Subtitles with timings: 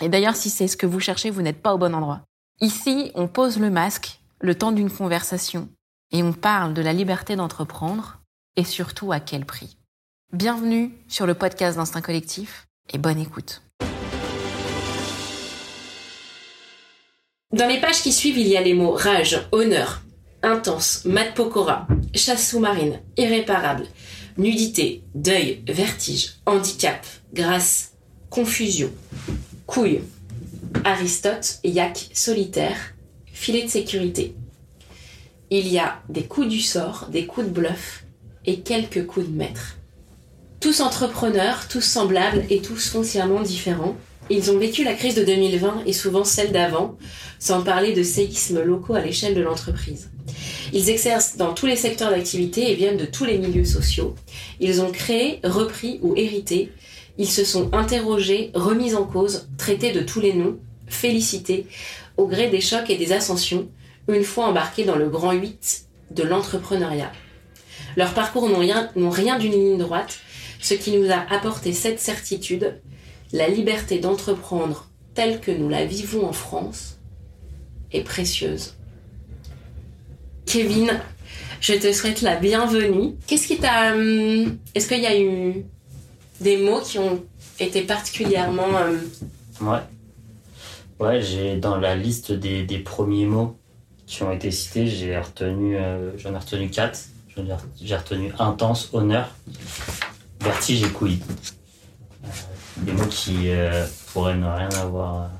[0.00, 2.22] Et d'ailleurs, si c'est ce que vous cherchez, vous n'êtes pas au bon endroit.
[2.60, 5.68] Ici, on pose le masque le temps d'une conversation
[6.10, 8.20] et on parle de la liberté d'entreprendre
[8.56, 9.76] et surtout à quel prix.
[10.32, 13.62] Bienvenue sur le podcast d'Instinct Collectif et bonne écoute.
[17.52, 20.02] Dans les pages qui suivent, il y a les mots rage, honneur,
[20.42, 23.86] intense, mat pokora, chasse sous-marine, irréparable,
[24.38, 27.92] nudité, deuil, vertige, handicap, grâce,
[28.28, 28.90] confusion,
[29.66, 30.02] couille,
[30.84, 32.76] Aristote, yak, solitaire,
[33.26, 34.34] filet de sécurité.
[35.50, 38.04] Il y a des coups du sort, des coups de bluff
[38.44, 39.76] et quelques coups de maître.
[40.60, 43.96] Tous entrepreneurs, tous semblables et tous foncièrement différents,
[44.30, 46.96] ils ont vécu la crise de 2020 et souvent celle d'avant,
[47.38, 50.10] sans parler de séismes locaux à l'échelle de l'entreprise.
[50.72, 54.14] Ils exercent dans tous les secteurs d'activité et viennent de tous les milieux sociaux.
[54.60, 56.72] Ils ont créé, repris ou hérité.
[57.18, 61.66] Ils se sont interrogés, remis en cause, traités de tous les noms, félicités,
[62.16, 63.68] au gré des chocs et des ascensions,
[64.08, 67.12] une fois embarqués dans le grand 8 de l'entrepreneuriat.
[67.96, 70.18] Leurs parcours n'ont rien, rien d'une ligne droite,
[70.60, 72.80] ce qui nous a apporté cette certitude,
[73.32, 76.98] la liberté d'entreprendre telle que nous la vivons en France
[77.92, 78.74] est précieuse.
[80.46, 81.00] Kevin,
[81.60, 83.14] je te souhaite la bienvenue.
[83.26, 83.94] Qu'est-ce qui t'a...
[83.94, 85.64] Hum, est-ce qu'il y a eu
[86.40, 87.22] des mots qui ont
[87.58, 88.66] été particulièrement...
[88.66, 89.80] Hum, ouais.
[91.00, 93.58] Ouais, j'ai dans la liste des, premiers mots
[94.06, 96.98] qui ont été cités, j'ai retenu, euh, j'en ai retenu quatre.
[97.80, 99.28] J'ai retenu intense, honneur,
[100.40, 101.18] vertige et couille.
[102.24, 102.28] Euh,
[102.78, 105.30] des mots qui euh, pourraient ne rien avoir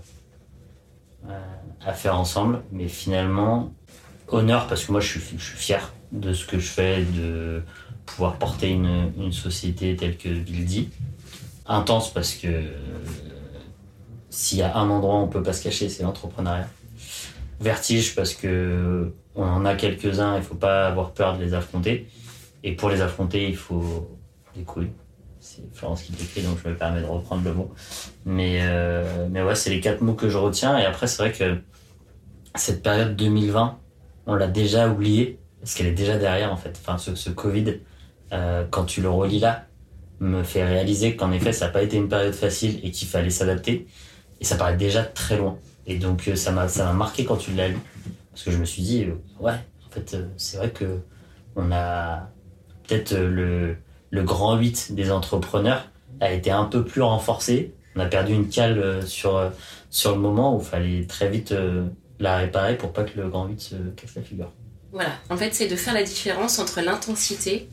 [1.86, 3.72] à faire ensemble, mais finalement,
[4.28, 7.62] honneur parce que moi je suis, fier de ce que je fais, de
[8.06, 10.90] pouvoir porter une, société telle que Bildi.
[11.66, 12.48] Intense parce que
[14.30, 16.68] s'il y a un endroit où on peut pas se cacher, c'est l'entrepreneuriat.
[17.60, 22.08] Vertige parce que on en a quelques-uns, il faut pas avoir peur de les affronter.
[22.62, 24.08] Et pour les affronter, il faut
[24.56, 24.92] des couilles.
[25.40, 27.70] C'est Florence qui l'écrit, donc je me permets de reprendre le mot.
[28.24, 30.78] Mais, euh, mais ouais, c'est les quatre mots que je retiens.
[30.78, 31.58] Et après, c'est vrai que
[32.54, 33.78] cette période 2020,
[34.26, 36.78] on l'a déjà oublié, parce qu'elle est déjà derrière, en fait.
[36.86, 37.80] Enfin, ce, Covid,
[38.32, 39.64] euh, quand tu le relis là,
[40.20, 43.30] me fait réaliser qu'en effet, ça n'a pas été une période facile et qu'il fallait
[43.30, 43.86] s'adapter.
[44.42, 45.56] Et ça paraît déjà très loin.
[45.86, 47.78] Et donc euh, ça m'a marqué quand tu l'as lu
[48.30, 49.52] parce que je me suis dit euh, ouais
[49.86, 51.00] en fait c'est vrai que
[51.56, 52.30] on a
[52.86, 53.76] peut-être le
[54.10, 57.74] le grand 8 des entrepreneurs a été un peu plus renforcé.
[57.96, 59.50] On a perdu une cale sur
[59.90, 61.54] sur le moment où il fallait très vite
[62.18, 64.50] la réparer pour pas que le grand 8 se casse la figure.
[64.94, 67.68] Voilà, en fait c'est de faire la différence entre l'intensité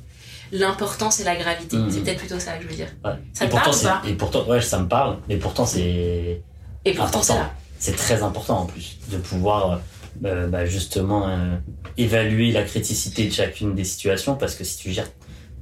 [0.52, 1.78] l'importance et la gravité.
[1.78, 1.92] Mmh.
[1.92, 2.90] C'est peut-être plutôt ça que je veux dire.
[3.34, 5.18] Ça et te parle pas Et pourtant, ouais, ça me parle.
[5.30, 6.42] Mais pourtant, c'est
[6.84, 7.34] et pourtant, c'est
[7.80, 9.82] C'est très important en plus de pouvoir
[10.26, 11.56] euh, bah, justement euh,
[11.98, 15.10] évaluer la criticité de chacune des situations parce que si tu gères,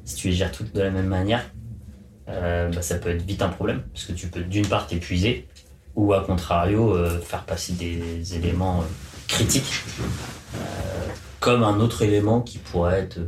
[0.06, 1.46] si tu les gères toutes de la même manière,
[2.30, 5.48] euh, bah, ça peut être vite un problème parce que tu peux d'une part t'épuiser
[5.96, 8.84] ou à contrario faire passer des éléments
[9.28, 9.84] critiques
[11.40, 13.20] comme un autre élément qui pourrait être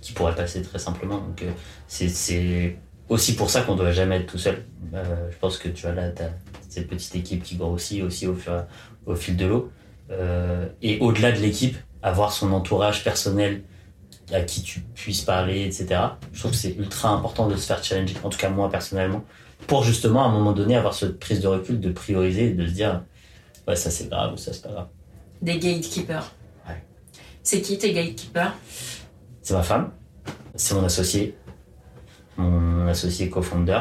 [0.00, 1.16] qui pourrait passer très simplement.
[1.16, 1.42] Donc
[1.86, 2.76] c'est
[3.08, 4.64] aussi pour ça qu'on doit jamais être tout seul.
[4.92, 6.10] je pense que tu as là,
[6.68, 8.64] cette petite équipe qui grossit aussi au, fur,
[9.06, 9.70] au fil de l'eau.
[10.10, 13.62] Euh, et au-delà de l'équipe, avoir son entourage personnel
[14.32, 16.00] à qui tu puisses parler, etc.
[16.32, 19.24] Je trouve que c'est ultra important de se faire challenger, en tout cas moi personnellement,
[19.66, 22.72] pour justement à un moment donné avoir cette prise de recul, de prioriser de se
[22.72, 23.02] dire
[23.66, 24.88] ouais ça c'est grave ou ça c'est pas grave.
[25.42, 26.32] Des gatekeepers.
[27.46, 28.54] C'est qui tes gatekeepers
[29.42, 29.90] C'est ma femme,
[30.54, 31.36] c'est mon associé,
[32.38, 33.80] mon associé co-founder.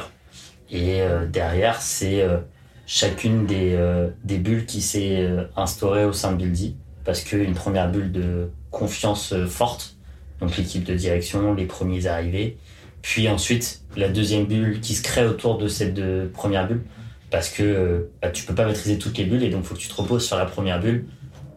[0.69, 2.39] Et euh, derrière, c'est euh,
[2.86, 5.25] chacune des, euh, des bulles qui s'est
[5.56, 6.75] instaurée au sein de Buildy.
[7.06, 9.95] Parce qu'une première bulle de confiance forte,
[10.42, 12.57] donc l'équipe de direction, les premiers arrivés.
[13.01, 16.01] Puis ensuite, la deuxième bulle qui se crée autour de cette
[16.33, 16.83] première bulle.
[17.31, 19.88] Parce que bah, tu peux pas maîtriser toutes les bulles et donc faut que tu
[19.88, 21.06] te reposes sur la première bulle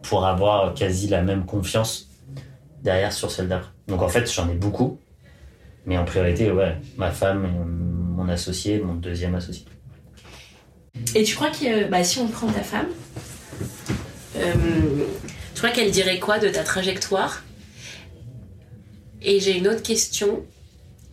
[0.08, 2.08] pour avoir quasi la même confiance
[2.82, 3.70] derrière sur celle d'après.
[3.88, 5.00] Donc en fait, j'en ai beaucoup.
[5.84, 7.46] Mais en priorité, ouais, ma femme,
[8.16, 9.64] mon associé, mon deuxième associé.
[11.14, 12.88] Et tu crois que bah, si on prend ta femme,
[14.36, 14.52] euh,
[15.54, 17.44] tu crois qu'elle dirait quoi de ta trajectoire?
[19.22, 20.44] Et j'ai une autre question,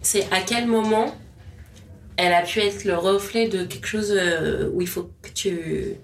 [0.01, 1.15] c'est à quel moment
[2.17, 5.95] elle a pu être le reflet de quelque chose euh, où il faut que tu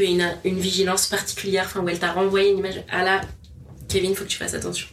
[0.00, 2.82] tu aies une, une vigilance particulière, enfin où elle t'a renvoyé une image.
[2.90, 3.20] Ah là,
[3.88, 4.88] Kevin, faut que tu fasses attention.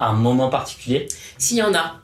[0.00, 1.08] Un moment particulier?
[1.36, 2.00] S'il y en a.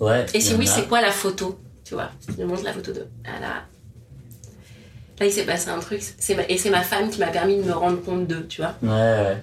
[0.00, 0.24] Ouais.
[0.32, 0.70] Et si oui, a.
[0.70, 1.58] c'est quoi la photo?
[1.84, 3.06] Tu vois, je montre la photo de.
[3.24, 3.64] Ah là.
[5.20, 6.00] Là, il s'est passé un truc.
[6.36, 8.74] ma- Et c'est ma femme qui m'a permis de me rendre compte d'eux, tu vois.
[8.82, 9.42] Ouais, ouais.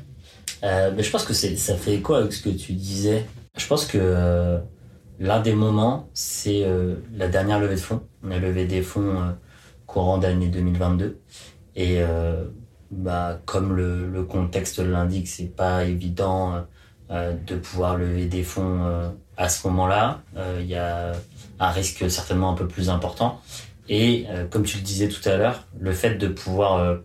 [0.64, 3.26] Euh, mais je pense que ça fait écho avec ce que tu disais.
[3.58, 4.58] Je pense que euh,
[5.20, 8.02] l'un des moments, c'est euh, la dernière levée de fonds.
[8.24, 9.36] On a levé des fonds
[9.96, 11.22] courant d'année 2022.
[11.78, 12.44] Et euh,
[12.92, 16.66] bah, comme le, le contexte l'indique, c'est pas évident
[17.12, 19.08] euh, de pouvoir lever des fonds euh,
[19.38, 20.22] à ce moment-là.
[20.60, 21.14] Il y a
[21.62, 23.40] un risque certainement un peu plus important.
[23.88, 26.98] Et comme tu le disais tout à l'heure, le fait de pouvoir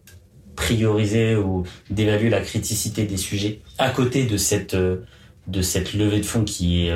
[0.57, 6.27] prioriser ou d'évaluer la criticité des sujets à côté de cette de cette levée de
[6.27, 6.93] fonds qui est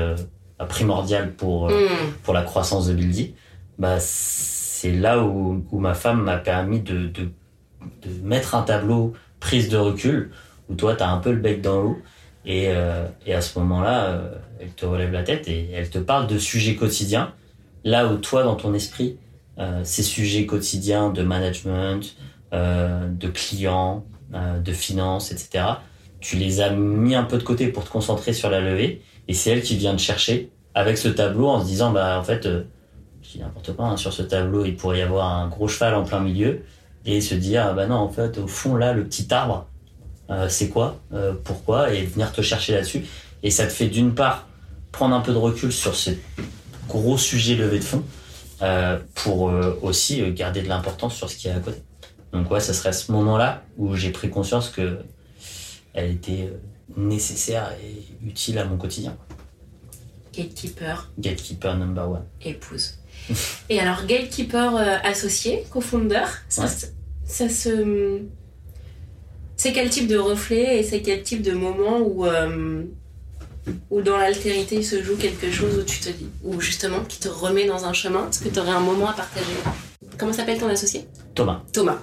[0.68, 2.12] primordiale pour Hmm.
[2.22, 3.34] pour la croissance de Buildy,
[3.78, 3.98] bah
[4.74, 7.08] c'est là où, ma femme m'a permis de,
[8.22, 10.32] mettre un tableau prise de recul
[10.68, 11.98] où toi t'as un peu le bec dans l'eau
[12.44, 16.26] et euh, à ce moment-là euh, elle te relève la tête et elle te parle
[16.26, 17.34] de sujets quotidiens
[17.84, 19.18] là où toi dans ton esprit
[19.58, 22.16] euh, ces sujets quotidiens de management
[22.52, 25.64] de clients, de finances, etc.
[26.20, 29.34] Tu les as mis un peu de côté pour te concentrer sur la levée, et
[29.34, 32.48] c'est elle qui vient te chercher avec ce tableau en se disant, bah en fait,
[33.38, 36.04] dis n'importe quoi, hein, sur ce tableau, il pourrait y avoir un gros cheval en
[36.04, 36.62] plein milieu,
[37.04, 39.66] et se dire, ah bah non, en fait, au fond là, le petit arbre,
[40.30, 43.04] euh, c'est quoi, euh, pourquoi, et venir te chercher là-dessus,
[43.42, 44.48] et ça te fait d'une part
[44.92, 46.10] prendre un peu de recul sur ce
[46.88, 48.02] gros sujet levé de fond,
[48.62, 49.52] euh, pour
[49.82, 51.82] aussi garder de l'importance sur ce qui est à côté.
[52.32, 54.98] Donc ouais, ça serait à ce moment-là où j'ai pris conscience que
[55.92, 56.52] elle était
[56.96, 59.16] nécessaire et utile à mon quotidien.
[60.36, 62.24] Gatekeeper, Gatekeeper number one.
[62.42, 62.98] épouse.
[63.70, 66.68] Et alors, gatekeeper euh, associé, co-founder, ça, Ouais.
[66.68, 66.86] se-
[67.24, 68.20] ça se.
[69.56, 72.82] C'est quel type de reflet et c'est quel type de moment où, euh,
[73.90, 77.18] où dans l'altérité il se joue quelque chose où tu te dis, ou justement qui
[77.20, 78.28] te remet dans un chemin?
[78.28, 79.46] Est-ce que tu aurais un moment à partager?
[80.18, 81.06] Comment s'appelle ton associé?
[81.34, 81.62] Thomas.
[81.72, 81.98] Thomas.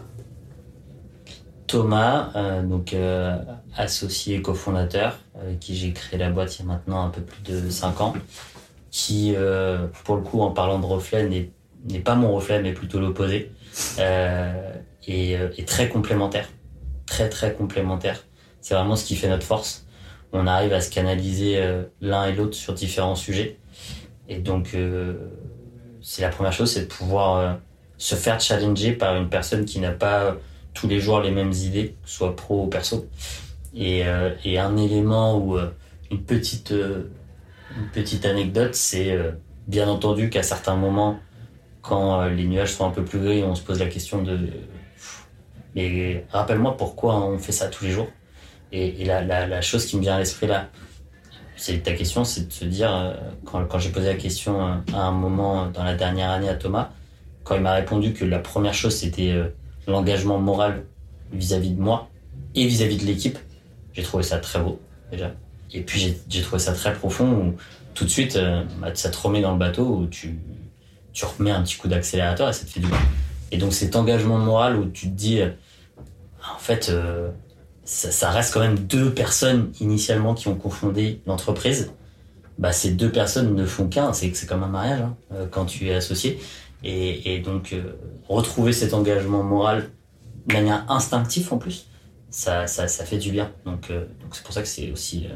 [1.68, 3.38] Thomas, euh, donc euh,
[3.78, 7.42] associé cofondateur, avec qui j'ai créé la boîte il y a maintenant un peu plus
[7.44, 8.14] de 5 ans,
[8.92, 13.00] qui, euh, pour le coup, en parlant de reflet, n'est pas mon reflet, mais plutôt
[13.00, 13.52] l'opposé,
[14.00, 14.74] euh,
[15.08, 16.48] et euh, est très complémentaire,
[17.08, 18.24] très très complémentaire.
[18.60, 19.88] C'est vraiment ce qui fait notre force.
[20.34, 23.58] On arrive à se canaliser euh, l'un et l'autre sur différents sujets,
[24.30, 25.14] et donc euh,
[26.02, 27.54] c'est la première chose, c'est de pouvoir euh,
[27.98, 30.36] se faire challenger par une personne qui n'a pas
[30.74, 33.08] tous les jours les mêmes idées, soit pro ou perso.
[33.74, 35.70] Et, euh, et un élément ou euh,
[36.12, 37.10] une petite euh,
[37.78, 39.32] une petite anecdote, c'est euh,
[39.68, 41.20] bien entendu qu'à certains moments,
[41.82, 44.38] quand euh, les nuages sont un peu plus gris, on se pose la question de
[45.76, 48.08] mais rappelle-moi pourquoi on fait ça tous les jours.
[48.74, 50.70] Et, la, chose qui me vient à l'esprit là,
[51.58, 53.14] c'est ta question, c'est de se dire euh,
[53.46, 56.90] quand, j'ai posé la question euh, à un moment dans la dernière année à Thomas,
[57.44, 59.54] quand il m'a répondu que la première chose c'était euh,
[59.88, 60.86] l'engagement moral
[61.34, 62.10] vis-à-vis de moi
[62.56, 63.38] et vis-à-vis de l'équipe.
[63.94, 64.80] J'ai trouvé ça très beau,
[65.12, 65.34] déjà.
[65.74, 67.56] Et puis j'ai- trouvé ça très profond où
[67.94, 70.40] tout de suite, euh, bah, ça te remet dans le bateau où tu,
[71.14, 72.98] tu remets un petit coup d'accélérateur et ça te fait du bien.
[73.52, 75.50] Et donc cet engagement moral où tu te dis, euh,
[76.56, 77.30] en fait, euh,
[77.84, 81.92] ça, reste quand même deux personnes initialement qui ont confondé l'entreprise.
[82.58, 85.16] Bah, ces deux personnes ne font qu'un, c'est comme un mariage hein,
[85.52, 86.40] quand tu es associé.
[86.84, 87.76] Et, donc,
[88.28, 89.90] retrouver cet engagement moral
[90.48, 91.88] de manière instinctive en plus,
[92.30, 93.52] ça, ça, ça fait du bien.
[93.66, 95.28] Donc, donc c'est pour ça que c'est aussi.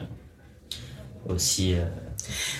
[1.29, 1.75] Euh, aussi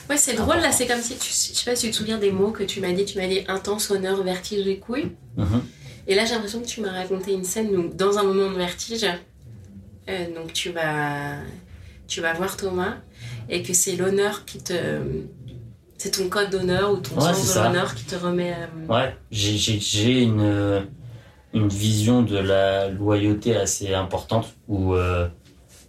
[0.10, 1.28] Ouais, c'est drôle là, c'est comme si tu.
[1.30, 3.06] Je sais pas si tu te souviens des mots que tu m'as dit.
[3.06, 5.12] Tu m'as dit intense, honneur, vertige et couilles.
[5.38, 5.62] mhm.
[6.08, 8.56] Et là, j'ai l'impression que tu m'as raconté une scène où, dans un moment de
[8.58, 9.04] vertige,
[10.08, 11.38] euh, donc tu vas,
[12.08, 12.98] tu vas voir Thomas
[13.50, 14.74] et que c'est l'honneur qui te.
[15.98, 18.54] C'est ton code d'honneur ou ton Ouais, sens de l'honneur qui te remet.
[18.54, 20.86] euh, Ouais, j'ai- une,
[21.54, 25.28] une vision de la loyauté assez importante où euh,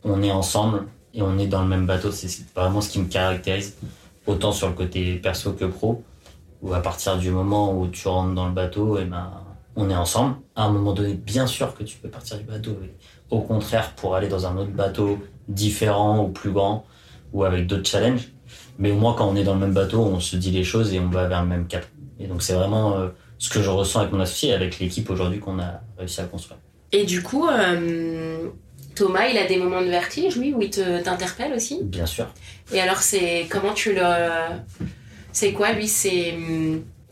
[0.05, 2.13] on est ensemble et on est dans le même bateau.
[2.13, 3.77] C'est vraiment ce qui me caractérise,
[4.27, 6.05] autant sur le côté perso que pro,
[6.63, 9.33] où à partir du moment où tu rentres dans le bateau, et ben,
[9.75, 10.37] on est ensemble.
[10.55, 12.77] À un moment donné, bien sûr que tu peux partir du bateau.
[13.31, 15.19] Au contraire, pour aller dans un autre bateau
[15.49, 16.85] différent ou plus grand,
[17.33, 18.29] ou avec d'autres challenges.
[18.79, 20.93] Mais au moins, quand on est dans le même bateau, on se dit les choses
[20.93, 21.85] et on va vers le même cap.
[22.21, 23.09] Et donc c'est vraiment euh,
[23.39, 26.59] ce que je ressens avec mon associé avec l'équipe aujourd'hui qu'on a réussi à construire.
[26.93, 28.49] Et du coup, euh,
[28.97, 31.81] Thomas, il a des moments de vertige, oui, où il te- t'interpelle aussi.
[31.85, 32.27] Bien sûr.
[32.73, 34.01] Et alors, c'est comment tu le.
[35.33, 36.35] C'est quoi, lui C'est.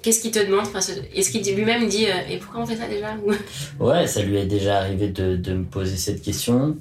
[0.02, 0.66] Qu'est-ce qu'il te demande?
[0.66, 0.80] Enfin,
[1.14, 3.14] Est-ce qu'il lui-même dit euh, Et pourquoi on fait ça déjà?
[3.24, 3.32] Ou-
[3.84, 6.76] Ouais, ça lui est déjà arrivé de, de me poser cette question.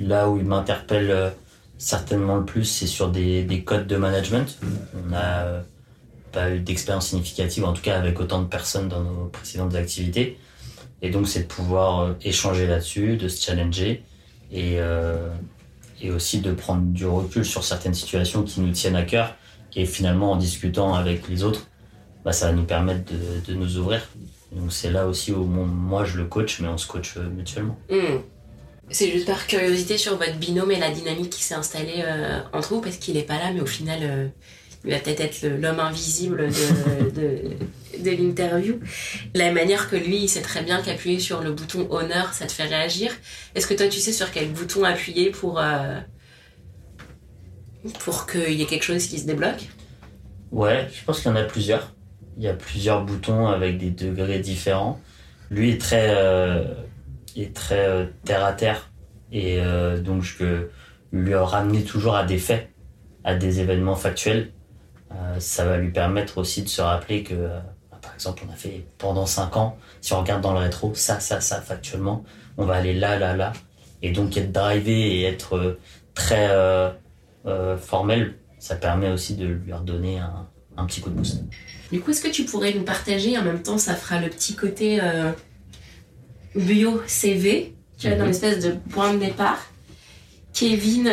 [0.00, 1.30] Là où il m'interpelle euh,
[1.78, 4.58] certainement le plus, c'est sur des, des codes de management.
[4.96, 5.60] On n'a euh,
[6.32, 10.36] pas eu d'expérience significative, en tout cas avec autant de personnes dans nos précédentes activités.
[11.00, 14.02] Et donc, c'est de pouvoir échanger là-dessus, de se challenger
[14.52, 15.28] et, euh,
[16.00, 19.36] et aussi de prendre du recul sur certaines situations qui nous tiennent à cœur.
[19.76, 21.68] Et finalement, en discutant avec les autres,
[22.24, 24.08] bah, ça va nous permettre de, de nous ouvrir.
[24.52, 27.76] Donc c'est là aussi où moi je le coach, mais on se coach euh, mutuellement.
[27.90, 28.22] Hum.
[28.90, 32.74] C'est juste par curiosité sur votre binôme et la dynamique qui s'est installée euh, entre
[32.74, 34.30] vous, parce qu'il est pas là, mais au final,
[34.84, 38.80] il va peut-être être l'homme invisible de, de, l'interview.
[39.34, 42.52] La manière que lui, il sait très bien qu'appuyer sur le bouton honneur, ça te
[42.52, 43.10] fait réagir.
[43.54, 45.98] Est-ce que toi, tu sais sur quel bouton appuyer pour, euh,
[48.00, 49.68] pour qu'il y ait quelque chose qui se débloque?
[50.52, 51.94] Ouais, je pense qu'il y en a plusieurs.
[52.36, 55.00] Il y a plusieurs boutons avec des degrés différents.
[55.50, 56.74] Lui est très, euh,
[57.36, 58.90] est très euh, terre à terre
[59.32, 59.58] et
[60.04, 60.68] donc je peux
[61.10, 62.70] lui ramener toujours à des faits,
[63.24, 64.52] à des événements factuels.
[65.12, 67.60] Euh, ça va lui permettre aussi de se rappeler que, euh,
[68.02, 71.20] par exemple, on a fait pendant 5 ans, si on regarde dans le rétro, ça,
[71.20, 72.24] ça, ça, factuellement,
[72.56, 73.52] on va aller là, là, là.
[74.02, 75.78] Et donc être drivé et être euh,
[76.14, 76.48] très
[77.78, 81.42] formel, ça permet aussi de lui redonner un, un petit coup de boost.
[81.92, 84.54] Du coup, est-ce que tu pourrais nous partager, en même temps, ça fera le petit
[84.56, 85.00] côté
[86.54, 88.28] bio CV, tu vois, dans Mhm.
[88.30, 89.60] l'espèce de point de départ.
[90.52, 91.10] Kevin,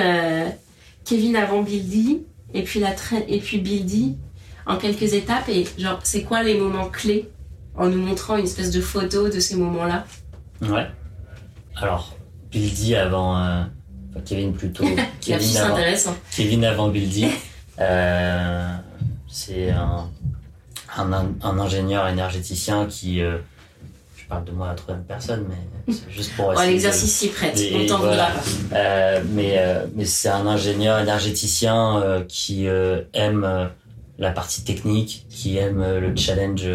[1.03, 4.17] Kevin avant Bildy, et puis, la tra- et puis Bildy
[4.65, 5.49] en quelques étapes.
[5.49, 7.29] Et genre, c'est quoi les moments clés
[7.75, 10.05] en nous montrant une espèce de photo de ces moments-là?
[10.61, 10.87] Ouais.
[11.77, 12.15] Alors,
[12.51, 13.37] Bildy avant.
[13.37, 13.63] euh,
[14.11, 14.85] enfin, Kevin plutôt.
[15.21, 16.15] Kevin avant, intéressant.
[16.35, 17.27] Kevin avant Bildy.
[17.79, 18.75] Euh,
[19.27, 20.07] c'est un,
[20.97, 23.21] un, un ingénieur énergéticien qui.
[23.21, 23.37] euh,
[24.31, 27.59] parle de moi à la troisième personne, mais c'est juste pour Oh, l'exercice s'y prête,
[27.73, 28.31] on t'en voilà.
[28.73, 32.65] Euh, mais euh, mais c'est un ingénieur énergéticien euh, qui
[33.13, 33.69] aime
[34.17, 36.65] la partie technique, qui aime le challenge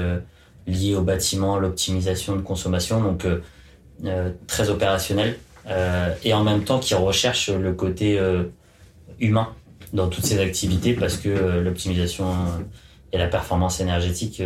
[0.67, 3.27] lié au bâtiment, l'optimisation de consommation, donc
[4.47, 5.39] très opérationnel,
[6.25, 8.21] et en même temps qui recherche le côté
[9.21, 9.49] humain
[9.93, 12.27] dans toutes ses activités parce que l'optimisation
[13.13, 14.43] et la performance énergétique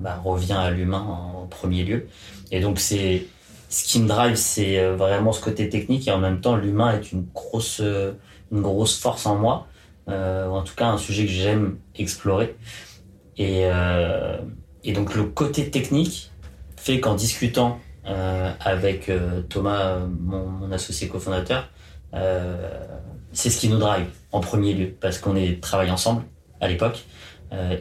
[0.00, 2.06] bah, revient à l'humain en premier lieu.
[2.50, 3.26] Et donc c'est
[3.74, 6.96] ce qui me drive, c'est euh, vraiment ce côté technique et en même temps l'humain
[6.96, 8.12] est une grosse, euh,
[8.52, 9.66] une grosse force en moi.
[10.08, 12.54] Euh, en tout cas, un sujet que j'aime explorer.
[13.36, 13.64] Et,
[14.84, 16.30] et donc le côté technique
[16.76, 19.10] fait qu'en discutant avec
[19.48, 21.68] Thomas, mon, associé cofondateur,
[23.32, 26.22] c'est ce qui nous drive en premier lieu parce qu'on travaille ensemble
[26.60, 27.06] à l'époque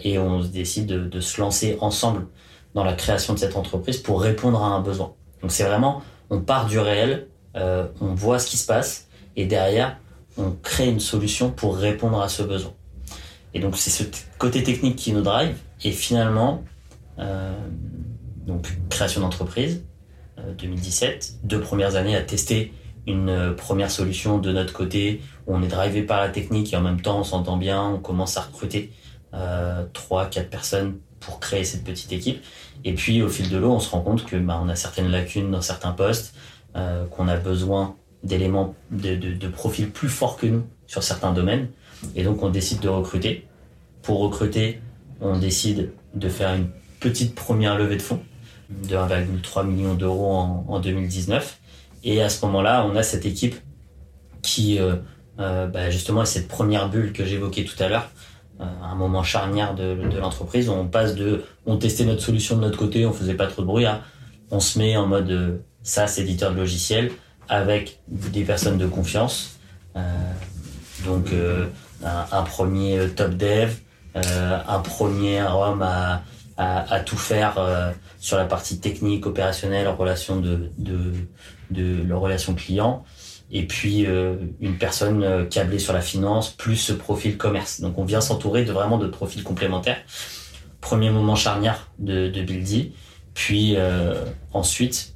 [0.03, 2.25] et on décide de, de se lancer ensemble
[2.74, 5.13] dans la création de cette entreprise pour répondre à un besoin.
[5.42, 9.46] Donc c'est vraiment, on part du réel, euh, on voit ce qui se passe et
[9.46, 9.98] derrière,
[10.38, 12.74] on crée une solution pour répondre à ce besoin.
[13.53, 14.03] Et donc c'est ce
[14.38, 16.63] côté technique qui nous drive et finalement,
[17.20, 17.53] euh,
[18.48, 19.84] donc création d'entreprise,
[20.39, 22.74] euh, 2017, deux premières années à tester
[23.06, 26.77] une euh, première solution de notre côté où on est drivé par la technique et
[26.77, 28.92] en même temps on s'entend bien, on commence à recruter
[29.34, 32.44] euh, trois, quatre personnes pour créer cette petite équipe.
[32.86, 35.10] Et puis au fil de l'eau, on se rend compte que bah, on a certaines
[35.10, 36.36] lacunes dans certains postes,
[36.75, 41.68] euh, qu'on a besoin d'éléments, de, de, profils plus forts que nous sur certains domaines.
[42.15, 43.48] Et donc on décide de recruter.
[44.01, 44.82] Pour recruter,
[45.22, 46.68] on décide de faire une
[47.00, 48.22] petite première levée de fonds
[48.70, 51.60] de 1,3 million d'euros en, en 2019.
[52.03, 53.56] Et à ce moment-là, on a cette équipe
[54.42, 54.96] qui, euh,
[55.39, 58.10] euh, bah, justement, cette première bulle que j'évoquais tout à l'heure,
[58.84, 60.70] un moment charnière de, l'entreprise.
[60.70, 63.67] On passe de, on testait notre solution de notre côté, on faisait pas trop de
[63.67, 64.01] bruit, à
[64.51, 67.12] on se met en mode euh, SaaS éditeur de logiciels
[67.50, 69.60] avec des personnes de confiance.
[69.96, 70.00] Euh,
[71.05, 71.67] donc euh,
[72.03, 73.74] un, premier euh, top dev,
[74.15, 76.24] euh, un premier homme à,
[76.58, 81.13] à, tout faire euh, sur la partie technique, opérationnelle, relation de, de,
[81.72, 83.03] de, de relation client
[83.53, 87.81] et puis euh, une personne euh, câblée sur la finance, plus ce profil commerce.
[87.81, 90.01] Donc on vient s'entourer de vraiment de profils complémentaires.
[90.81, 92.93] Premier moment charnière de, de Buildy,
[93.36, 95.13] puis euh, ensuite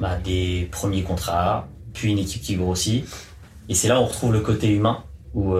[0.00, 3.04] bah, des premiers contrats, puis une équipe qui grossit.
[3.68, 5.54] Et c'est là où on retrouve le côté humain, où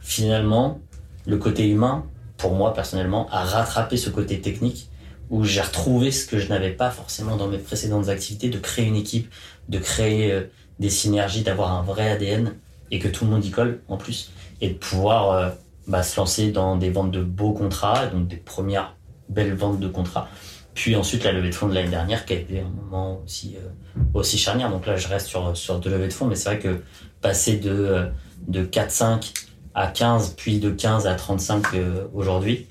[0.00, 0.80] finalement
[1.26, 2.06] le côté humain,
[2.38, 4.88] pour moi personnellement, à rattraper ce côté technique
[5.30, 8.86] où j'ai retrouvé ce que je n'avais pas forcément dans mes précédentes activités, de créer
[8.86, 9.32] une équipe,
[9.68, 10.42] de créer euh,
[10.78, 12.54] des synergies, d'avoir un vrai ADN
[12.90, 15.50] et que tout le monde y colle en plus, et de pouvoir euh,
[15.86, 18.94] bah, se lancer dans des ventes de beaux contrats, donc des premières
[19.28, 20.28] belles ventes de contrats.
[20.74, 23.56] Puis ensuite la levée de fonds de l'année dernière qui a été un moment aussi,
[23.56, 24.70] euh, aussi charnière.
[24.70, 26.82] Donc là je reste sur, sur de levée de fonds, mais c'est vrai que
[27.20, 28.08] passer de,
[28.48, 29.32] de 4-5
[29.74, 31.66] à 15, puis de 15 à 35
[32.12, 32.66] aujourd'hui,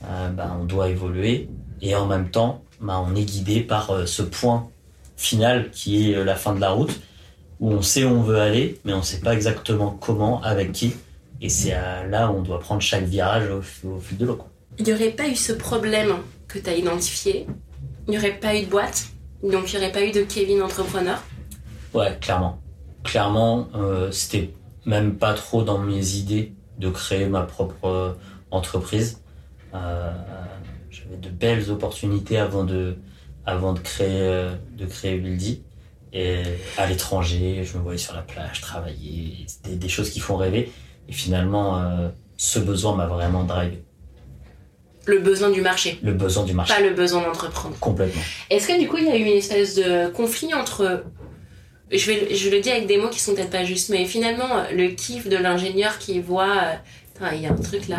[0.00, 1.48] bah, on doit évoluer
[1.82, 4.68] et en même temps, bah, on est guidé par euh, ce point
[5.16, 7.00] final qui est euh, la fin de la route,
[7.60, 10.72] où on sait où on veut aller, mais on ne sait pas exactement comment, avec
[10.72, 10.94] qui.
[11.40, 13.60] Et c'est là où on doit prendre chaque virage au,
[13.98, 14.38] fil de l'eau.
[14.78, 16.16] Il n'y aurait pas eu ce problème
[16.48, 17.46] que tu as identifié,
[18.06, 19.08] il n'y aurait pas eu de boîte,
[19.42, 21.22] donc il n'y aurait pas eu de Kevin entrepreneur
[21.92, 22.60] Ouais, clairement.
[23.04, 24.50] Clairement, euh, c'était
[24.86, 28.16] même pas trop dans mes idées de créer ma propre
[28.50, 29.22] entreprise.
[29.74, 30.12] Euh,
[30.90, 32.96] j'avais de belles opportunités avant de,
[33.46, 35.62] avant de créer, euh, de créer Wildy.
[36.12, 36.42] Et
[36.76, 39.44] à l'étranger, je me voyais sur la plage travailler.
[39.46, 40.70] C'était des choses qui font rêver.
[41.08, 43.82] Et finalement, euh, ce besoin m'a vraiment drivé.
[45.04, 46.00] Le besoin du marché.
[46.02, 46.74] Le besoin du marché.
[46.74, 47.78] Pas le besoin d'entreprendre.
[47.78, 48.22] Complètement.
[48.50, 51.04] Est-ce que du coup, il y a eu une espèce de conflit entre.
[51.92, 54.64] Je, vais, je le dis avec des mots qui sont peut-être pas justes, mais finalement,
[54.72, 56.62] le kiff de l'ingénieur qui voit.
[57.22, 57.98] Euh, il y a un truc là.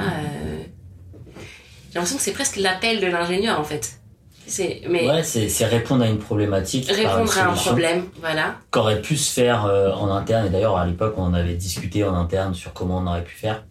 [1.89, 3.99] J'ai l'impression que c'est presque l'appel de l'ingénieur en fait.
[4.47, 6.89] C'est, mais ouais, c'est, répondre à une problématique.
[6.89, 8.55] Répondre à un problème, voilà.
[8.71, 10.47] Qu'aurait pu se faire euh, en interne.
[10.47, 13.65] Et d'ailleurs, à l'époque, on avait discuté en interne sur comment on aurait pu faire.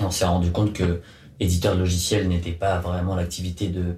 [0.00, 1.00] Et on s'est rendu compte que
[1.38, 3.96] éditeur de logiciel n'était pas vraiment l'activité de,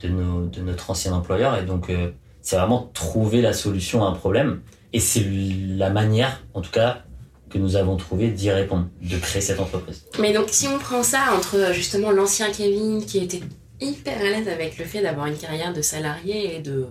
[0.00, 1.56] de, nos, de notre ancien employeur.
[1.56, 2.10] Et donc, euh,
[2.42, 4.62] c'est vraiment trouver la solution à un problème.
[4.92, 7.04] Et c'est la manière, en tout cas,
[7.48, 10.06] que nous avons trouvé d'y répondre, de créer cette entreprise.
[10.18, 13.40] Mais donc si on prend ça entre justement l'ancien Kevin qui était
[13.80, 16.86] hyper à l'aise avec le fait d'avoir une carrière de salarié et de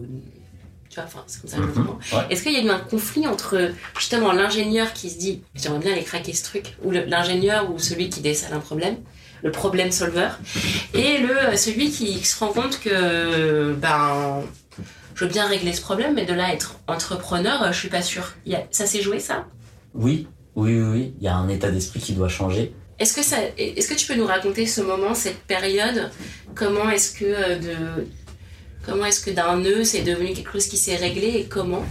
[0.89, 1.99] tu vois, enfin, c'est comme ça mm
[2.31, 5.91] Est-ce qu'il y a eu un conflit entre justement l'ingénieur qui se dit j'aimerais bien
[5.93, 8.97] aller craquer ce truc, ou l'ingénieur ou celui qui décèle un problème,
[9.43, 10.29] le problème solver,
[10.95, 14.41] et le celui qui se rend compte que ben
[15.13, 18.33] je veux bien régler ce problème, mais de là être entrepreneur, je suis pas sûre.
[18.71, 19.45] Ça s'est joué ça?
[19.93, 22.73] Oui, oui, oui, oui, il y a un état d'esprit qui doit changer.
[22.99, 26.09] Est-ce que, ça, est-ce que tu peux nous raconter ce moment, cette période?
[26.53, 28.07] Comment est-ce que euh, de,
[28.85, 31.85] comment est-ce que d'un nœud c'est devenu quelque chose qui s'est réglé et comment?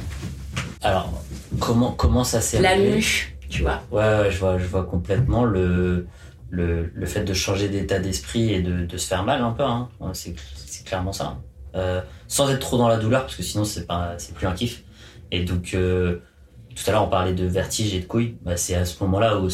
[0.83, 1.23] Alors
[1.61, 6.07] comment comment ça s'est La mue, tu vois ouais, je vois je vois complètement le
[6.51, 9.65] le, le fait de changer d'état d'esprit et de, de, se faire mal un peu.
[9.65, 9.89] Hein.
[10.15, 11.39] C'est, c'est clairement ça.
[11.75, 14.55] Euh, sans être trop dans la douleur parce que sinon c'est pas c'est plus un
[14.55, 14.83] kiff.
[15.31, 16.21] Et donc euh,
[16.79, 18.37] tout à l'heure, on parlait de vertige et de couilles.
[18.43, 19.49] Bah, c'est à ce moment-là où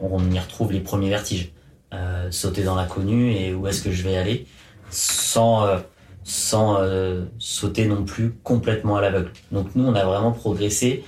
[0.00, 1.52] on y retrouve les premiers vertiges.
[1.94, 4.44] Euh, sauter dans l'inconnu et où est-ce que je vais aller
[4.90, 5.78] sans, euh,
[6.24, 9.30] sans euh, sauter non plus complètement à l'aveugle.
[9.52, 11.04] Donc nous, on a vraiment progressé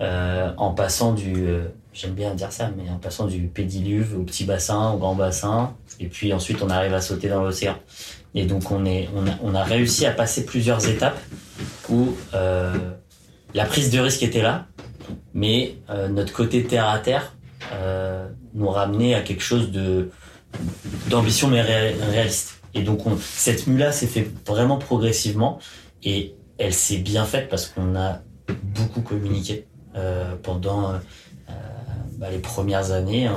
[0.00, 1.48] en passant du,
[1.92, 5.74] j'aime bien dire ça, mais en passant du pédiluve au petit bassin, au grand bassin,
[6.00, 7.76] et puis ensuite on arrive à sauter dans l'océan.
[8.34, 9.08] Et donc on, est,
[9.42, 11.18] on, a, réussi à passer plusieurs étapes
[11.90, 14.66] où la prise de risque était là,
[15.34, 15.74] mais
[16.10, 17.34] notre côté terre à terre
[17.72, 20.10] euh, nous ramenait à quelque chose de
[21.08, 22.62] d'ambition mais réaliste.
[22.74, 25.58] Et donc cette mue-là s'est fait vraiment progressivement
[26.02, 28.20] et elle s'est bien faite parce qu'on a
[28.62, 30.94] beaucoup communiqué euh, pendant
[32.18, 33.28] bah, les premières années.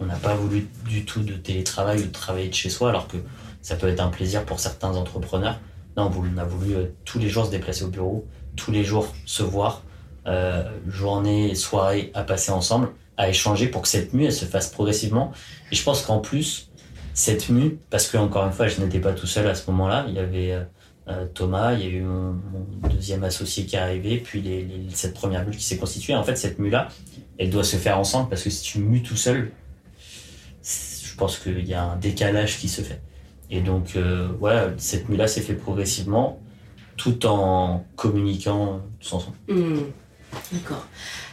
[0.00, 3.08] On n'a pas voulu du tout de télétravail ou de travailler de chez soi alors
[3.08, 3.16] que
[3.62, 5.58] ça peut être un plaisir pour certains entrepreneurs.
[5.96, 9.42] Non, on a voulu tous les jours se déplacer au bureau, tous les jours se
[9.42, 9.82] voir,
[10.26, 14.68] euh, journée, soirée à passer ensemble, à échanger pour que cette mue elle se fasse
[14.68, 15.30] progressivement.
[15.70, 16.70] Et je pense qu'en plus,
[17.14, 20.04] cette mue, parce que encore une fois, je n'étais pas tout seul à ce moment-là,
[20.08, 20.64] il y avait euh,
[21.08, 22.34] euh, Thomas, il y a eu mon,
[22.90, 26.16] deuxième associé qui est arrivé, puis cette première bulle qui s'est constituée.
[26.16, 26.88] En fait, cette mue-là,
[27.38, 29.52] elle doit se faire ensemble parce que si tu mues tout seul,
[30.64, 33.00] je pense qu'il y a un décalage qui se fait.
[33.48, 33.96] Et donc,
[34.40, 36.40] voilà, cette mue-là s'est fait progressivement
[36.96, 39.36] tout en communiquant tous ensemble.
[39.48, 39.78] Hmm.
[40.52, 40.86] D'accord.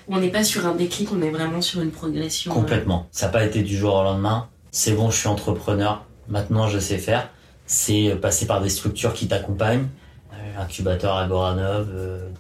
[0.07, 2.51] On n'est pas sur un déclic, on est vraiment sur une progression.
[2.51, 2.55] Euh.
[2.55, 3.07] Complètement.
[3.11, 4.49] Ça n'a pas été du jour au lendemain.
[4.71, 6.05] C'est bon, je suis entrepreneur.
[6.27, 7.29] Maintenant, je sais faire.
[7.65, 9.87] C'est euh, passer par des structures qui t'accompagnent.
[10.33, 11.87] Euh, incubateur Agoranov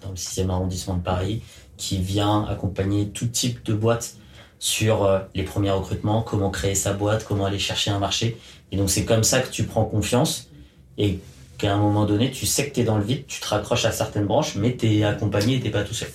[0.01, 1.41] dans le 6e arrondissement de Paris
[1.77, 4.15] qui vient accompagner tout type de boîtes
[4.59, 8.37] sur les premiers recrutements, comment créer sa boîte, comment aller chercher un marché.
[8.71, 10.49] Et donc c'est comme ça que tu prends confiance
[10.97, 11.19] et
[11.57, 13.85] qu'à un moment donné, tu sais que tu es dans le vide, tu te raccroches
[13.85, 16.09] à certaines branches, mais tu es accompagné et tu pas tout seul.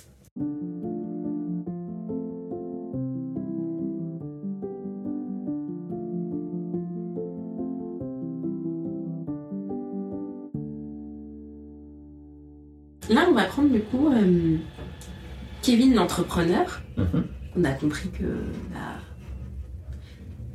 [13.38, 14.56] Va prendre du coup euh,
[15.62, 16.80] Kevin l'entrepreneur.
[16.96, 17.26] Mhm.
[17.56, 18.24] On a compris que
[18.72, 19.00] bah,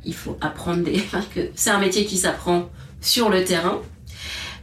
[0.04, 0.96] il faut apprendre des.
[0.98, 2.68] Enfin, que c'est un métier qui s'apprend
[3.00, 3.80] sur le terrain.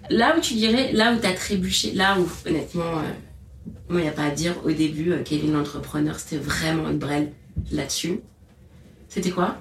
[0.10, 4.08] Là où tu dirais, là où tu as trébuché, là où honnêtement, euh, il n'y
[4.08, 7.32] a pas à dire, au début, euh, Kevin l'entrepreneur, c'était vraiment une brêle
[7.72, 8.20] là-dessus.
[9.08, 9.58] C'était quoi?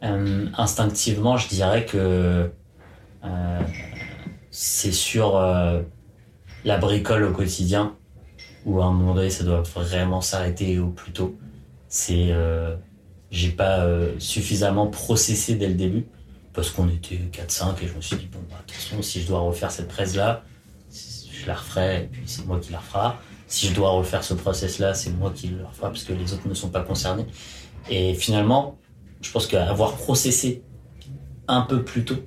[0.00, 2.50] Instinctivement, je dirais que
[4.50, 5.36] c'est sur
[6.68, 7.96] la bricole au quotidien
[8.66, 11.34] où à un moment donné ça doit vraiment s'arrêter au plus tôt.
[11.88, 12.76] C'est euh,
[13.30, 16.04] j'ai pas euh, suffisamment processé dès le début
[16.52, 18.62] parce qu'on était 4-5 et je me suis dit bon bah,
[19.00, 20.42] si je dois refaire cette presse là
[20.92, 23.18] je la referai et puis c'est moi qui la refera.
[23.46, 26.34] Si je dois refaire ce process là c'est moi qui le refera parce que les
[26.34, 27.24] autres ne sont pas concernés.
[27.88, 28.76] Et finalement
[29.22, 30.62] je pense qu'avoir processé
[31.46, 32.22] un peu plus tôt